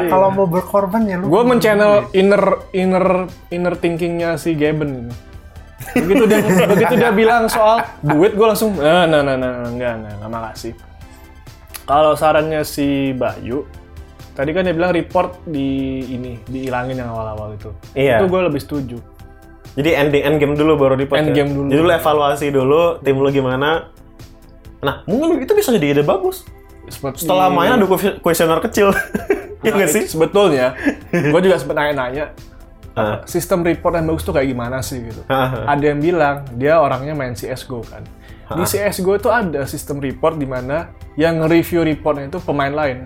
[0.00, 0.08] sih.
[0.08, 1.28] kalau mau berkorban ya lu.
[1.28, 3.06] Gue men-channel inner inner
[3.48, 5.12] inner thinkingnya si Gaben.
[5.76, 10.12] Begitu dia begitu dia bilang soal duit, gue langsung nah nah nah nah enggak enggak
[10.16, 10.72] enggak makasih.
[11.84, 13.62] Kalau sarannya si Bayu,
[14.32, 15.68] tadi kan dia bilang report di
[16.02, 17.70] ini dihilangin yang awal-awal itu.
[17.92, 18.18] Iya.
[18.18, 18.98] Itu gue lebih setuju.
[19.76, 21.68] Jadi ending end game dulu baru di End game dulu.
[21.68, 23.92] Jadi lu evaluasi dulu tim lu gimana.
[24.80, 26.42] Nah, mungkin itu bisa jadi ide bagus.
[26.88, 27.84] Seperti- Setelah main ada
[28.18, 28.90] kuesioner kecil.
[29.56, 30.02] Iya Nah, nggak sih?
[30.04, 30.78] itu Sebetulnya,
[31.10, 32.30] gue juga sempat nanya-nanya,
[33.28, 35.20] Sistem report yang bagus tuh kayak gimana sih gitu.
[35.68, 38.02] Ada yang bilang dia orangnya main CSGO kan.
[38.56, 43.04] Di CSGO itu ada sistem report di mana yang nge-review reportnya itu pemain lain.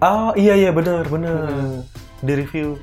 [0.00, 1.44] Oh iya iya benar benar.
[1.46, 1.84] Hmm.
[2.24, 2.80] Di review.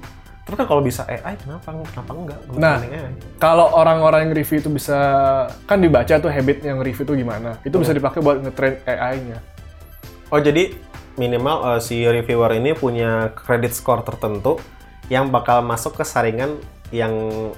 [0.48, 2.40] Terus kan kalau bisa AI kenapa kenapa enggak?
[2.48, 2.78] Gua Nah.
[3.42, 5.00] Kalau orang-orang yang review itu bisa
[5.68, 7.60] kan dibaca tuh habit yang review itu gimana.
[7.68, 9.44] Itu bisa dipakai buat nge-train AI-nya.
[10.32, 10.72] Oh jadi
[11.18, 14.62] minimal eh, si reviewer ini punya credit score tertentu
[15.08, 17.12] yang bakal masuk ke saringan yang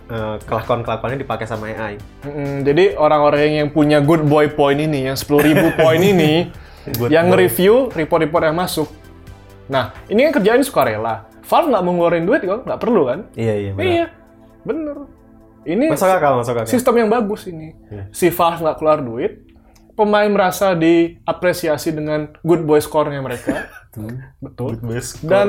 [0.10, 2.02] eh, kelakuan-kelakuannya dipakai sama AI.
[2.26, 5.30] Mm, jadi orang-orang yang punya good boy point ini, yang 10.000
[5.82, 6.50] poin ini,
[6.90, 7.38] Good yang boy.
[7.38, 8.90] nge-review report-report yang masuk.
[9.70, 11.30] Nah, ini kan kerjaan sukarela.
[11.46, 12.62] Valve nggak ngeluarin duit kan?
[12.66, 13.20] Nggak perlu kan?
[13.34, 13.86] Iya iya benar.
[13.86, 14.06] Iya,
[14.66, 14.98] bener.
[15.60, 16.66] Ini Masuk akal masuk akal.
[16.66, 17.78] sistem yang bagus ini.
[17.86, 18.04] Iya.
[18.10, 19.46] Si Valve nggak keluar duit,
[19.94, 23.70] pemain merasa diapresiasi dengan good boy score-nya mereka.
[24.46, 24.82] Betul.
[24.82, 25.30] Best score.
[25.30, 25.48] Dan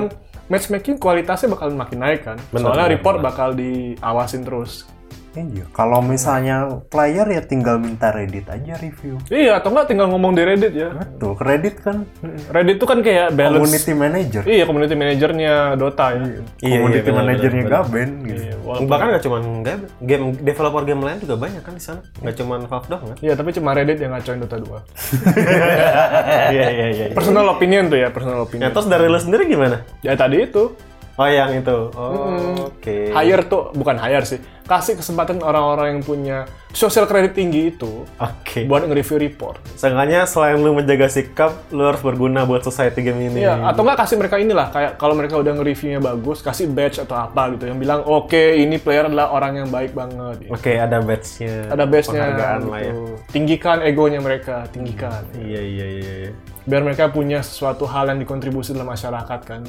[0.50, 2.36] matchmaking kualitasnya bakal makin naik kan.
[2.50, 3.26] Bener, Soalnya bener, report bener.
[3.30, 4.84] bakal diawasin terus.
[5.30, 9.14] Iya, kalau misalnya player ya tinggal minta Reddit aja review.
[9.26, 10.90] Iya, atau nggak tinggal ngomong di Reddit ya.
[10.90, 12.02] Betul, Reddit kan
[12.50, 13.62] Reddit itu kan kayak balance.
[13.62, 14.42] community manager.
[14.42, 16.18] Iya, community manajernya Dota ya.
[16.18, 16.26] Iya,
[16.60, 17.86] iya, community benar, manajernya benar, benar.
[17.86, 18.40] Gaben gitu.
[18.42, 22.00] Iya, walaupun- Bahkan nggak cuma game, game developer game lain juga banyak kan di sana.
[22.18, 23.16] Nggak cuma Valve doang kan?
[23.22, 24.66] Iya, tapi cuma Reddit yang ngacoin Dota 2.
[26.50, 27.04] Iya iya iya.
[27.12, 28.70] Personal opinion tuh ya, personal opinion.
[28.70, 29.86] terus dari lu sendiri gimana?
[30.00, 30.74] Ya tadi itu,
[31.20, 31.78] Oh yang itu.
[31.92, 33.12] Oh, Oke.
[33.12, 38.64] Hire tuh bukan hire sih, kasih kesempatan orang-orang yang punya sosial kredit tinggi itu Oke.
[38.64, 39.60] buat nge-review report.
[39.76, 43.44] Seenggaknya selain lu menjaga sikap, lu harus berguna buat society game ini.
[43.44, 47.20] Iya, atau nggak kasih mereka inilah kayak kalau mereka udah nge-reviewnya bagus, kasih badge atau
[47.20, 50.48] apa gitu yang bilang oke ini player adalah orang yang baik banget.
[50.48, 51.68] Oke, ada badge-nya.
[51.68, 52.72] Ada badge-nya Penghargaan gitu.
[52.72, 52.92] lah ya.
[53.28, 55.20] Tinggikan egonya mereka, tinggikan.
[55.36, 56.32] Iya, iya, iya, iya.
[56.64, 59.68] Biar mereka punya sesuatu hal yang dikontribusi dalam masyarakat kan.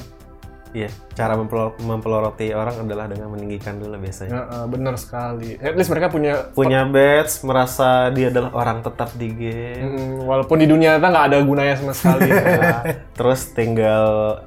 [0.72, 4.32] Iya, cara mempelor- mempeloroti orang adalah dengan meninggikan dulu biasanya.
[4.32, 5.60] Ya, eh, bener sekali.
[5.60, 9.84] At least mereka punya Punya badge, merasa dia adalah orang tetap di game.
[9.84, 12.24] Mm, walaupun di dunia nyata nggak ada gunanya sama sekali.
[12.32, 12.80] ya.
[13.20, 14.04] Terus tinggal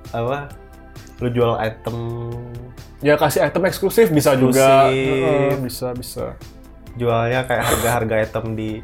[0.10, 0.50] apa?
[1.22, 1.98] Lu jual item,
[3.00, 4.90] ya kasih item eksklusif bisa juga.
[4.90, 5.06] Eksklusif.
[5.22, 6.26] Heeh, bisa bisa.
[6.96, 8.80] jualnya kayak harga-harga item di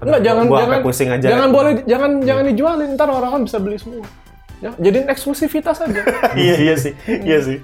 [0.00, 1.26] Enggak, jangan jangan pusing aja.
[1.30, 4.02] jangan boleh jangan jangan dijualin ntar orang kan bisa beli semua.
[4.60, 6.02] Ya, jadiin eksklusivitas aja.
[6.36, 7.58] iya iya sih, iya sih.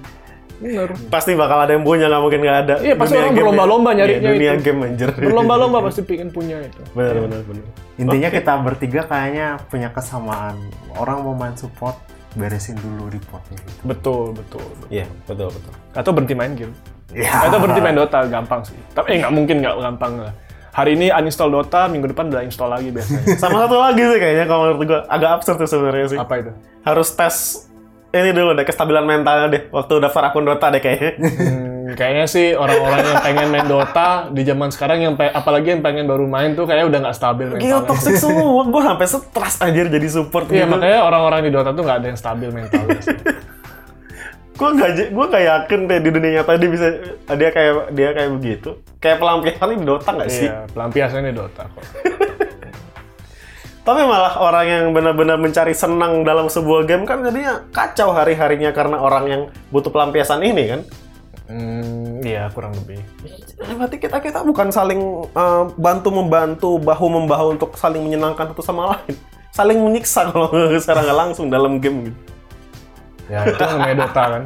[0.57, 0.89] Bener.
[1.13, 2.75] Pasti bakal ada yang punya, nggak mungkin nggak ada.
[2.81, 3.37] Iya, pasti Dunia orang ya.
[3.37, 4.63] berlomba-lomba nyarinya Iya, dunia itu.
[4.65, 5.09] game anjir.
[5.13, 6.81] Berlomba-lomba pasti pingin punya itu.
[6.97, 7.65] bener bener bener.
[7.95, 10.57] Intinya kita bertiga kayaknya punya kesamaan.
[10.97, 12.01] Orang mau main support,
[12.33, 13.81] beresin dulu reportnya gitu.
[13.85, 14.65] Betul, betul.
[14.65, 14.87] betul.
[14.89, 15.73] Iya betul betul.
[15.93, 16.73] Atau berhenti main game.
[17.13, 17.45] Ya.
[17.45, 18.77] Atau berhenti main Dota, gampang sih.
[18.91, 20.33] Tapi eh nggak mungkin nggak gampang lah.
[20.77, 23.33] Hari ini uninstall Dota, minggu depan udah install lagi biasanya.
[23.41, 26.17] Sama satu lagi sih kayaknya kalau menurut gua agak absurd tuh sebenarnya sih.
[26.21, 26.51] Apa itu?
[26.85, 27.65] Harus tes
[28.13, 31.17] ini dulu deh kestabilan mentalnya deh waktu daftar akun Dota deh kayaknya.
[31.17, 36.05] Hmm, kayaknya sih orang-orang yang pengen main Dota di zaman sekarang yang apalagi yang pengen
[36.05, 37.89] baru main tuh kayaknya udah nggak stabil Gila mentalnya.
[37.89, 40.77] toxic semua, gua sampai stres anjir jadi support Iya gitu.
[40.77, 43.17] makanya orang-orang di Dota tuh nggak ada yang stabil mentalnya sih.
[44.57, 46.87] Gue nggak, gua nggak yakin deh di dunia nyata dia bisa
[47.37, 48.69] dia kayak dia kayak begitu.
[48.97, 50.47] Kayak pelampiasannya di Dota nggak sih?
[50.49, 51.85] Iya, pelampiasannya di Dota kok.
[53.87, 58.99] Tapi malah orang yang benar-benar mencari senang dalam sebuah game kan jadinya kacau hari-harinya karena
[58.99, 59.41] orang yang
[59.71, 60.81] butuh pelampiasan ini kan.
[61.47, 62.99] Hmm, iya kurang lebih.
[63.55, 64.99] Berarti kita kita bukan saling
[65.31, 69.15] eh, bantu membantu bahu membahu untuk saling menyenangkan satu sama lain,
[69.55, 70.51] saling menyiksa kalau
[70.83, 72.36] secara nggak langsung dalam game gitu.
[73.27, 74.43] Ya itu namanya Dota kan.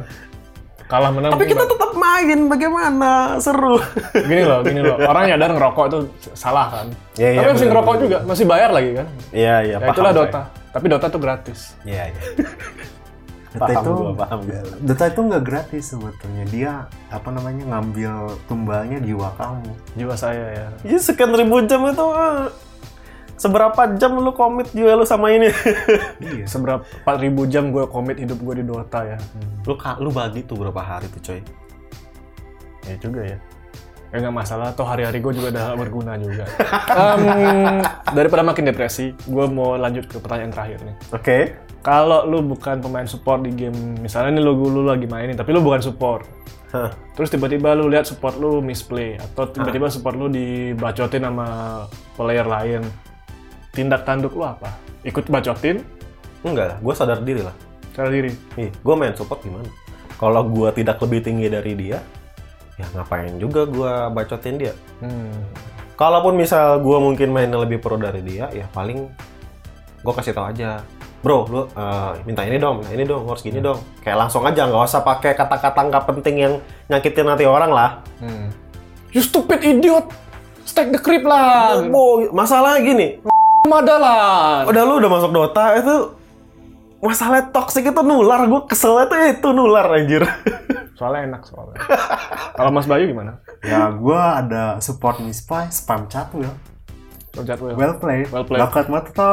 [0.90, 1.32] Kalah menang.
[1.32, 3.80] Tapi kita tetap main, bagaimana seru.
[4.12, 5.00] gini loh, gini loh.
[5.08, 5.98] Orang nyadar ngerokok itu
[6.36, 6.86] salah kan.
[7.16, 9.06] Iya, iya, Tapi masih bener, ngerokok juga, masih bayar lagi kan.
[9.32, 9.76] Iya iya.
[9.80, 10.42] Ya itulah Dota.
[10.72, 11.72] Tapi Dota tuh gratis.
[11.88, 12.22] Iya iya.
[13.52, 14.60] Dota Paham itu gua, paham gua.
[14.80, 16.44] Dota itu nggak gratis sebetulnya.
[16.48, 16.72] Dia
[17.12, 18.12] apa namanya ngambil
[18.48, 19.72] tumbalnya jiwa kamu.
[19.96, 20.66] Jiwa saya ya.
[20.84, 22.48] Iya sekian ribu jam itu eh,
[23.42, 25.50] seberapa jam lu komit juga lu sama ini?
[26.22, 26.46] Iya.
[26.46, 29.18] Seberapa 4000 jam gue komit hidup gue di Dota ya.
[29.66, 31.40] lu ka- lu bagi tuh berapa hari tuh coy?
[32.86, 33.38] Ya juga ya.
[34.12, 36.44] Ya nggak masalah, toh hari-hari gue juga udah berguna juga.
[37.00, 37.80] Em,
[38.12, 40.94] daripada makin depresi, gue mau lanjut ke pertanyaan terakhir nih.
[41.10, 41.38] Oke.
[41.82, 45.64] Kalau lu bukan pemain support di game, misalnya nih lu, lu lagi mainin, tapi lu
[45.64, 46.28] bukan support.
[46.70, 46.92] Hah.
[47.16, 51.46] Terus tiba-tiba lu lihat support lu misplay, atau tiba-tiba support lu dibacotin sama
[52.14, 52.84] player lain.
[53.72, 54.68] Tindak tanduk lu apa?
[55.02, 55.80] Ikut bacotin,
[56.42, 57.54] Enggak lah, gue sadar diri lah.
[57.92, 58.32] cara diri.
[58.56, 59.68] Ih, gue main support gimana?
[60.16, 62.00] Kalau gue tidak lebih tinggi dari dia,
[62.80, 64.74] ya ngapain juga gue bacotin dia.
[65.04, 65.30] Hmm.
[65.94, 69.06] Kalaupun misal gue mungkin mainnya lebih pro dari dia, ya paling
[70.02, 70.80] gue kasih tahu aja.
[71.22, 73.78] Bro, lu eh, minta ini dong, minta ini dong, harus gini dong.
[74.02, 76.54] Kayak langsung aja, nggak usah pakai kata-kata nggak penting yang
[76.90, 78.02] nyakitin hati orang lah.
[78.18, 78.50] Hmm.
[79.14, 80.08] You stupid idiot!
[80.66, 81.84] Stack the creep lah!
[81.86, 83.20] Bo, masalah gini,
[83.72, 84.68] Madalan!
[84.68, 85.94] udah lu udah masuk Dota itu
[87.00, 90.22] masalah toxic itu nular, gue keselnya tuh itu nular anjir.
[91.00, 91.82] Soalnya enak soalnya.
[92.54, 93.42] Kalau Mas Bayu gimana?
[93.64, 96.52] Ya gua ada support misplay spam chat will.
[97.32, 97.72] Sobat Will.
[97.74, 98.28] Well played.
[98.28, 98.60] Well played.
[98.60, 99.32] Bakat mata.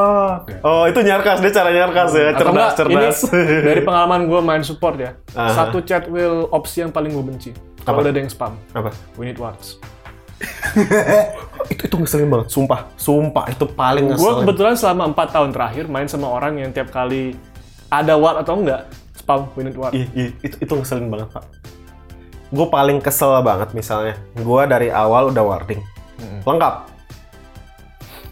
[0.63, 3.17] Oh itu nyarkas, dia cara nyarkas ya, cerdas, enggak, cerdas.
[3.27, 5.19] Ini dari pengalaman gue main support ya.
[5.35, 5.51] Aha.
[5.51, 7.51] Satu chat will opsi yang paling gue benci.
[7.83, 8.07] Kalau Apa?
[8.07, 8.55] ada yang spam.
[8.71, 8.95] Apa?
[9.19, 9.83] We need words.
[11.73, 14.39] itu itu ngeselin banget, sumpah, sumpah itu paling Gue ngeselin.
[14.43, 17.35] kebetulan selama 4 tahun terakhir main sama orang yang tiap kali
[17.89, 19.91] ada word atau enggak spam we need word.
[19.91, 21.43] Ih, ih, itu itu ngeselin banget pak.
[22.49, 25.83] Gue paling kesel banget misalnya, gue dari awal udah warding,
[26.17, 26.41] Mm-mm.
[26.41, 26.87] lengkap.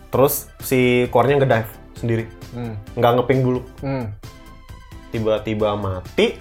[0.10, 2.74] Terus si core-nya ngedive sendiri, Hmm.
[2.96, 3.62] nggak ngeping dulu.
[3.84, 4.10] Hmm.
[5.10, 6.39] Tiba-tiba mati.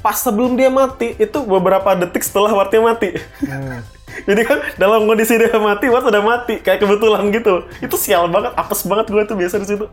[0.00, 3.14] Pas sebelum dia mati, itu beberapa detik setelah wardnya mati.
[3.40, 3.80] Hmm.
[4.22, 7.54] Jadi kan dalam kondisi dia mati, ward udah mati, kayak kebetulan gitu.
[7.78, 9.84] Itu sial banget, apes banget gue tuh biasa di situ.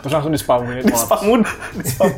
[0.00, 1.20] Terus langsung di spam need Di spam
[1.74, 2.10] di spam.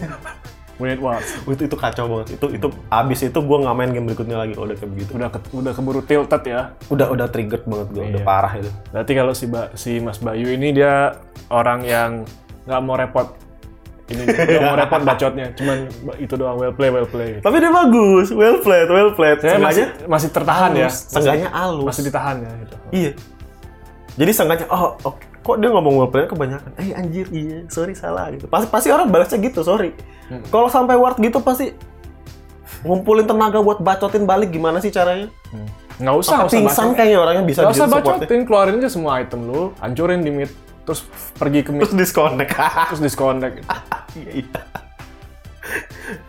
[0.82, 1.46] Words.
[1.46, 2.34] itu itu kacau banget.
[2.34, 5.10] Itu itu abis itu gue nggak main game berikutnya lagi kalau udah kayak begitu.
[5.14, 6.60] Udah ke- udah keburu tilted ya.
[6.88, 8.26] Udah udah triggered banget gue, udah Iya.
[8.26, 8.70] parah itu.
[8.90, 11.14] Berarti kalau si, Ba- si Mas Bayu ini dia
[11.48, 12.10] orang yang
[12.62, 13.30] nggak mau repot
[14.14, 14.24] ini
[14.58, 15.76] mau repot bacotnya cuman
[16.16, 19.38] itu doang well play well play Tapi dia bagus, well played, well played.
[19.38, 21.86] saya masih masih tertahan ya halus, seenggaknya halus.
[21.86, 23.10] masih ditahan ya gitu Iya.
[24.12, 25.22] Jadi seenggaknya, oh, oke.
[25.40, 26.70] kok dia ngomong well played kebanyakan?
[26.76, 28.44] Eh anjir, iya, sorry salah gitu.
[28.44, 29.96] Pasti pasti orang balasnya gitu, sorry.
[30.28, 30.44] Hmm.
[30.46, 31.72] Kalau sampai word gitu pasti
[32.82, 35.32] ngumpulin tenaga buat bacotin balik gimana sih caranya?
[35.94, 36.96] nggak usah Apa usah pingsan bacot.
[36.96, 40.50] kayaknya orangnya bisa nggak usah bacotin keluarin aja semua item lu hancurin di mid
[40.82, 42.52] terus pergi ke Terus disconnect.
[42.90, 43.56] terus disconnect.
[44.12, 44.60] Iya, iya.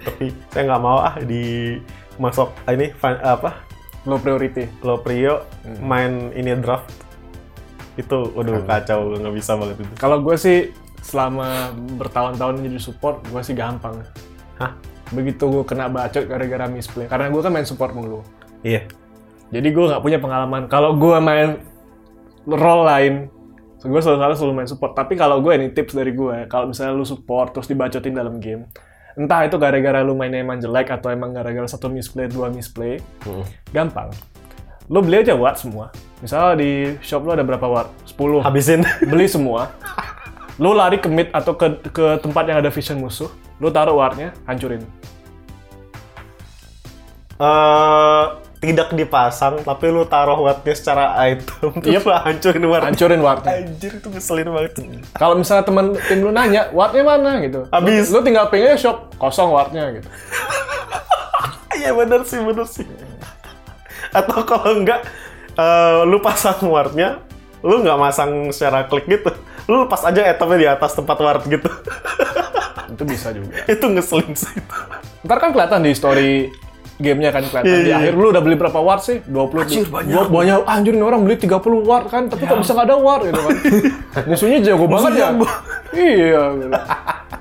[0.04, 1.76] Tapi saya nggak mau ah di
[2.16, 3.60] masuk ini fan- apa
[4.06, 5.80] low priority low prio Hmm.
[5.80, 6.88] main ini draft
[7.96, 9.94] itu waduh kacau nggak bisa banget itu.
[9.96, 14.00] Kalau gue sih selama bertahun-tahun jadi support, gue sih gampang.
[14.58, 14.74] Hah?
[15.12, 17.06] Begitu gue kena bacot gara-gara misplay.
[17.06, 18.24] Karena gue kan main support mulu.
[18.64, 18.88] Iya.
[19.52, 20.66] Jadi gue nggak punya pengalaman.
[20.66, 21.60] Kalau gue main
[22.44, 23.14] role lain,
[23.84, 24.96] gue selalu selalu main support.
[24.96, 28.64] Tapi kalau gue ini tips dari gue, kalau misalnya lu support terus dibacotin dalam game,
[29.20, 33.04] entah itu gara-gara lu mainnya emang jelek atau emang gara-gara satu misplay, dua misplay,
[33.76, 34.08] gampang.
[34.88, 35.92] Lu beli aja watt semua.
[36.24, 37.88] Misalnya di shop lu ada berapa watt?
[38.08, 38.44] 10.
[38.44, 38.82] Habisin.
[39.12, 39.72] beli semua.
[40.60, 44.32] Lu lari ke mid atau ke ke tempat yang ada vision musuh, lu taruh wardnya,
[44.48, 44.84] hancurin.
[47.42, 52.04] Eh tidak dipasang tapi lu taruh wattnya secara item terus Yep.
[52.08, 52.84] lu hancurin watt.
[52.88, 53.54] Hancurin wardnya.
[53.60, 54.74] Anjir itu ngeselin banget.
[55.20, 57.68] Kalau misalnya temen tim lu nanya, wardnya mana gitu.
[57.68, 58.08] Habis.
[58.08, 60.08] Lu, lu tinggal pingnya shop, kosong wardnya gitu.
[61.74, 62.86] Iya bener sih, bener sih.
[64.14, 65.04] Atau kalau enggak,
[65.58, 67.18] eh, lu pasang wardnya,
[67.66, 69.34] lu nggak masang secara klik gitu.
[69.66, 71.66] Lu lepas aja itemnya di atas tempat ward gitu.
[72.94, 73.58] Itu bisa juga.
[73.74, 74.54] itu ngeselin sih.
[75.26, 76.54] Ntar kan kelihatan di story
[77.02, 77.66] gamenya kan kelihatan.
[77.66, 77.98] Iya, di iya.
[77.98, 79.18] akhir lu udah beli berapa ward sih?
[79.26, 79.92] 20 Anjir, tuh.
[79.92, 80.14] banyak.
[80.14, 80.58] Gua- banyak.
[80.64, 81.50] Anjir ini orang beli 30
[81.82, 83.56] ward kan, tapi kok bisa nggak ada ward gitu kan.
[84.30, 85.20] Musuhnya jago banget ya.
[85.28, 85.46] jago.
[85.92, 86.44] Iya.
[86.54, 86.76] Gitu.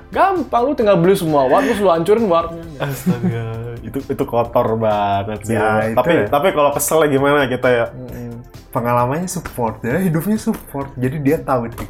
[0.09, 2.63] Gampang lu tinggal beli semua ward terus lu hancurin wardnya.
[2.77, 3.45] Astaga,
[3.79, 5.53] itu itu kotor banget sih.
[5.53, 6.25] Ya, itu tapi ya.
[6.27, 7.85] tapi kalau kesel gimana kita ya?
[8.69, 11.85] pengalamannya support ya hidupnya support jadi dia tahu itu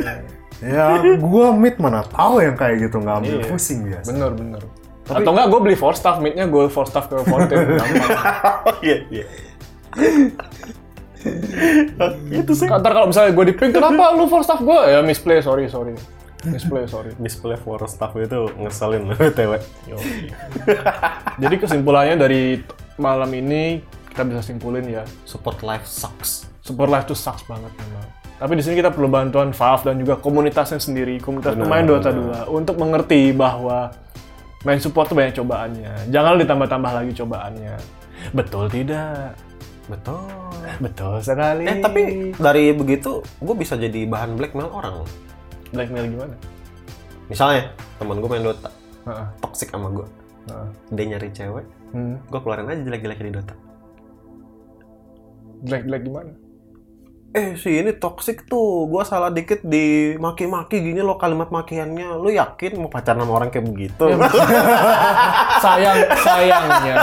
[0.64, 3.44] ya gua mid mana tahu yang kayak gitu nggak ambil Iya.
[3.44, 4.62] pusing biasa Bener bener.
[5.06, 7.16] Atau enggak gue beli four staff, midnya gue four staff ke.
[7.16, 9.24] Oh iya iya.
[12.42, 12.66] itu sih.
[12.66, 14.80] Ntar kalau misalnya gue di ping, kenapa lu four staff gue?
[14.90, 15.94] Ya misplay, sorry, sorry.
[16.46, 17.10] Misplay, sorry.
[17.22, 19.52] Misplay for staff itu ngeselin loh BTW.
[21.42, 22.62] Jadi kesimpulannya dari
[23.00, 26.56] malam ini, kita bisa simpulin ya, Support life sucks.
[26.66, 28.06] Super Life tuh sucks banget memang.
[28.36, 32.10] Tapi di sini kita perlu bantuan Valve dan juga komunitasnya sendiri, komunitas Benar, pemain Dota
[32.10, 32.50] benar.
[32.50, 33.94] 2 untuk mengerti bahwa
[34.62, 36.08] main support tuh banyak cobaannya.
[36.08, 37.74] Jangan ditambah-tambah lagi cobaannya.
[38.32, 39.36] Betul tidak?
[39.86, 40.24] Betul.
[40.78, 41.64] Betul sekali.
[41.64, 42.02] Eh tapi
[42.34, 44.96] dari begitu gue bisa jadi bahan blackmail orang
[45.70, 46.34] blackmail gimana?
[47.26, 48.70] Misalnya temen gue main Dota,
[49.04, 49.26] Heeh.
[49.40, 50.06] toxic sama gue.
[50.46, 50.68] heeh.
[50.90, 52.22] Dia nyari cewek, Hmm.
[52.22, 53.54] gue keluarin aja jelek-jeleknya di Dota.
[55.62, 56.30] Black black gimana?
[57.36, 62.16] Eh si ini toxic tuh, gue salah dikit di maki-maki gini lo kalimat makiannya.
[62.16, 64.08] Lu yakin mau pacaran sama orang kayak begitu?
[65.64, 66.96] Sayang sayangnya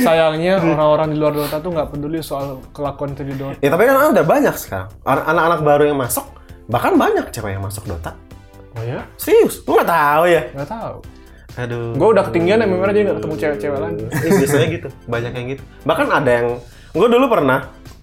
[0.00, 3.56] sayangnya orang-orang di luar Dota tuh nggak peduli soal kelakuan itu di Dota.
[3.60, 4.88] ya tapi kan ada banyak sekarang.
[5.04, 6.24] An- Anak-anak baru yang masuk,
[6.64, 8.12] bahkan banyak cewek yang masuk Dota.
[8.76, 9.04] Oh ya?
[9.16, 10.42] Serius, lu nggak tahu ya?
[10.54, 10.96] Nggak tahu.
[11.58, 11.90] Aduh.
[11.98, 14.04] Gue udah ketinggian MMR jadi nggak ketemu cewek-cewek lagi.
[14.08, 15.62] Eh, biasanya gitu, banyak yang gitu.
[15.82, 16.46] Bahkan ada yang,
[16.94, 17.58] gue dulu pernah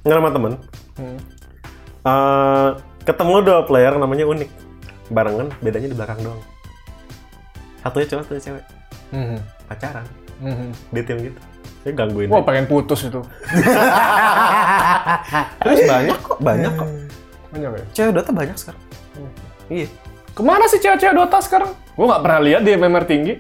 [0.06, 0.54] nggak sama temen,
[0.96, 1.18] Hmm.
[2.06, 2.70] eh,
[3.04, 4.50] ketemu dua player namanya unik,
[5.10, 6.42] barengan, bedanya di belakang doang.
[7.82, 8.64] Satunya cowok, satunya cewek,
[9.10, 9.38] Mhm.
[9.66, 10.06] pacaran,
[10.42, 10.70] Mhm.
[10.94, 11.40] di tim gitu.
[11.82, 12.30] Saya gangguin.
[12.30, 13.22] Wah pengen putus itu.
[15.62, 16.90] Terus banyak kok, banyak kok.
[17.54, 17.86] Banyak ya?
[17.94, 18.82] Cewek Dota banyak sekarang.
[19.70, 19.88] Iya.
[20.34, 21.72] Ke mana sih cewek-cewek Dota sekarang?
[21.94, 23.34] Gue nggak pernah lihat di MMR tinggi.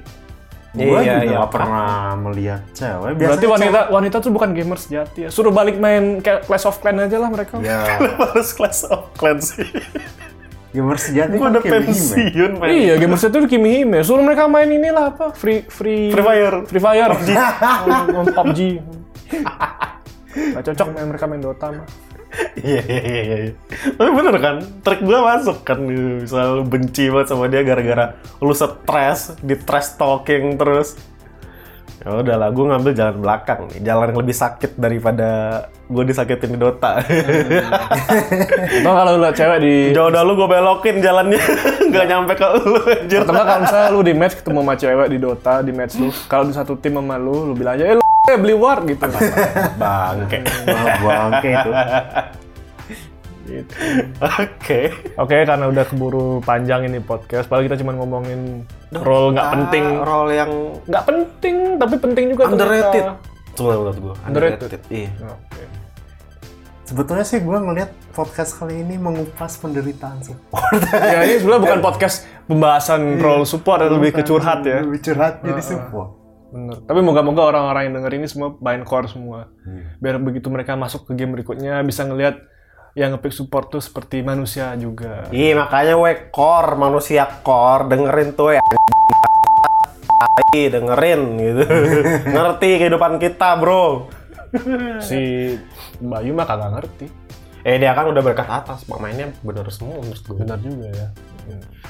[0.78, 1.32] Gua Iya, juga iya.
[1.34, 5.30] nggak pernah melihat cewek Berarti Biasanya wanita wanita tuh bukan gamer sejati ya.
[5.30, 7.58] Suruh balik main kayak Clash of Clans aja lah mereka.
[7.58, 7.80] cewek- ya
[8.16, 9.70] Harus Clash of Clans sih.
[10.70, 12.68] gamer sejati Gue kan udah pensiun, men.
[12.68, 14.00] Iya, gamer sejati tuh Kimi Hime.
[14.02, 15.32] Suruh mereka main inilah apa?
[15.32, 16.68] Free free Free Fire.
[16.68, 17.12] Free Fire.
[17.16, 17.32] PUBG.
[18.30, 18.60] PUBG.
[20.36, 21.88] Gak cocok main mereka main Dota mah.
[22.56, 23.54] Iya, iya, iya, iya.
[23.95, 25.80] Tapi bener kan, trik gue masuk kan.
[25.86, 30.98] Misal lu benci banget sama dia gara-gara lu stres, di trash talking terus.
[32.06, 33.79] Ya udah lah, gue ngambil jalan belakang nih.
[33.81, 35.29] Jalan yang lebih sakit daripada
[35.90, 37.02] gue disakitin di Dota.
[38.77, 41.42] Atau kalau lu cewek di Jauh dah lu gue belokin jalannya.
[41.90, 45.54] Nggak nyampe ke lu nggak kalau misalnya lu di match ketemu sama cewek di Dota,
[45.62, 48.38] di match lu, kalau di satu tim sama lu, lu bilang aja, eh lu eh,
[48.38, 49.06] beli war gitu.
[49.76, 50.40] Bangke.
[51.02, 51.69] Bangke itu
[53.46, 53.73] Gitu.
[54.17, 54.80] Oke.
[55.21, 59.86] Oke, karena udah keburu panjang ini podcast, padahal kita cuma ngomongin role nggak Ah, penting,
[60.02, 60.52] Role yang
[60.82, 63.06] nggak penting, tapi penting juga underrated.
[63.06, 63.54] ternyata.
[63.54, 64.13] Cuma menurut gue.
[64.26, 64.82] Underrated.
[64.90, 65.10] Iya.
[65.30, 65.62] Oke.
[66.86, 70.82] Sebetulnya sih gue ngeliat podcast kali ini mengupas penderitaan support.
[70.94, 74.82] Ya ini sebenarnya bukan podcast pembahasan role support, lebih ke curhat ya.
[74.82, 76.15] Lebih curhat jadi support.
[76.56, 76.77] Bener.
[76.87, 79.51] Tapi moga-moga orang-orang yang denger ini semua main core semua.
[79.99, 82.39] Biar begitu mereka masuk ke game berikutnya bisa ngelihat
[82.95, 85.27] yang ngepick support tuh seperti manusia juga.
[85.35, 88.63] Iya makanya we core manusia core dengerin tuh ya.
[90.56, 91.63] dengerin gitu.
[92.35, 94.08] Ngerti kehidupan kita, Bro.
[95.03, 95.51] Si
[95.99, 97.06] Bayu mah kagak ngerti.
[97.67, 100.37] Eh dia kan udah berkat atas, pemainnya bener semua menurut gue.
[100.39, 101.08] Benar juga ya.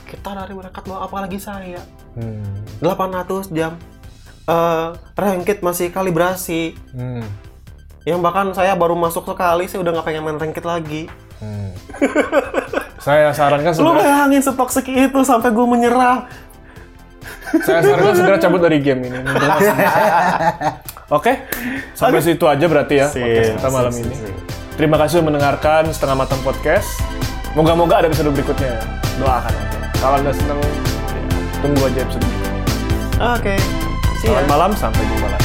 [0.09, 1.83] Kita dari berkat bawah apalagi saya.
[2.17, 2.65] Hmm.
[2.81, 3.77] 800 jam.
[4.45, 4.87] Eh
[5.17, 6.77] ranked masih kalibrasi.
[6.93, 7.25] Hmm.
[8.05, 11.09] Yang bahkan saya baru masuk sekali, saya udah nggak pengen main ranked lagi.
[11.41, 11.73] Hmm.
[13.01, 16.25] Saya sarankan Lu segera, bayangin setoksik itu sampai gue menyerah.
[17.65, 19.17] saya sarankan segera cabut dari game ini.
[21.17, 21.45] Oke,
[21.93, 24.15] sampai situ aja berarti ya podcast kita malam ini.
[24.73, 26.97] Terima kasih sudah mendengarkan setengah matang podcast.
[27.53, 28.81] Moga-moga ada episode berikutnya.
[29.21, 29.77] Doakan aja.
[30.01, 30.59] Kalau anda seneng,
[31.61, 32.61] tunggu aja episode berikutnya.
[33.37, 33.55] Oke.
[33.61, 33.84] See
[34.25, 35.44] Selamat malam, sampai jumpa lagi.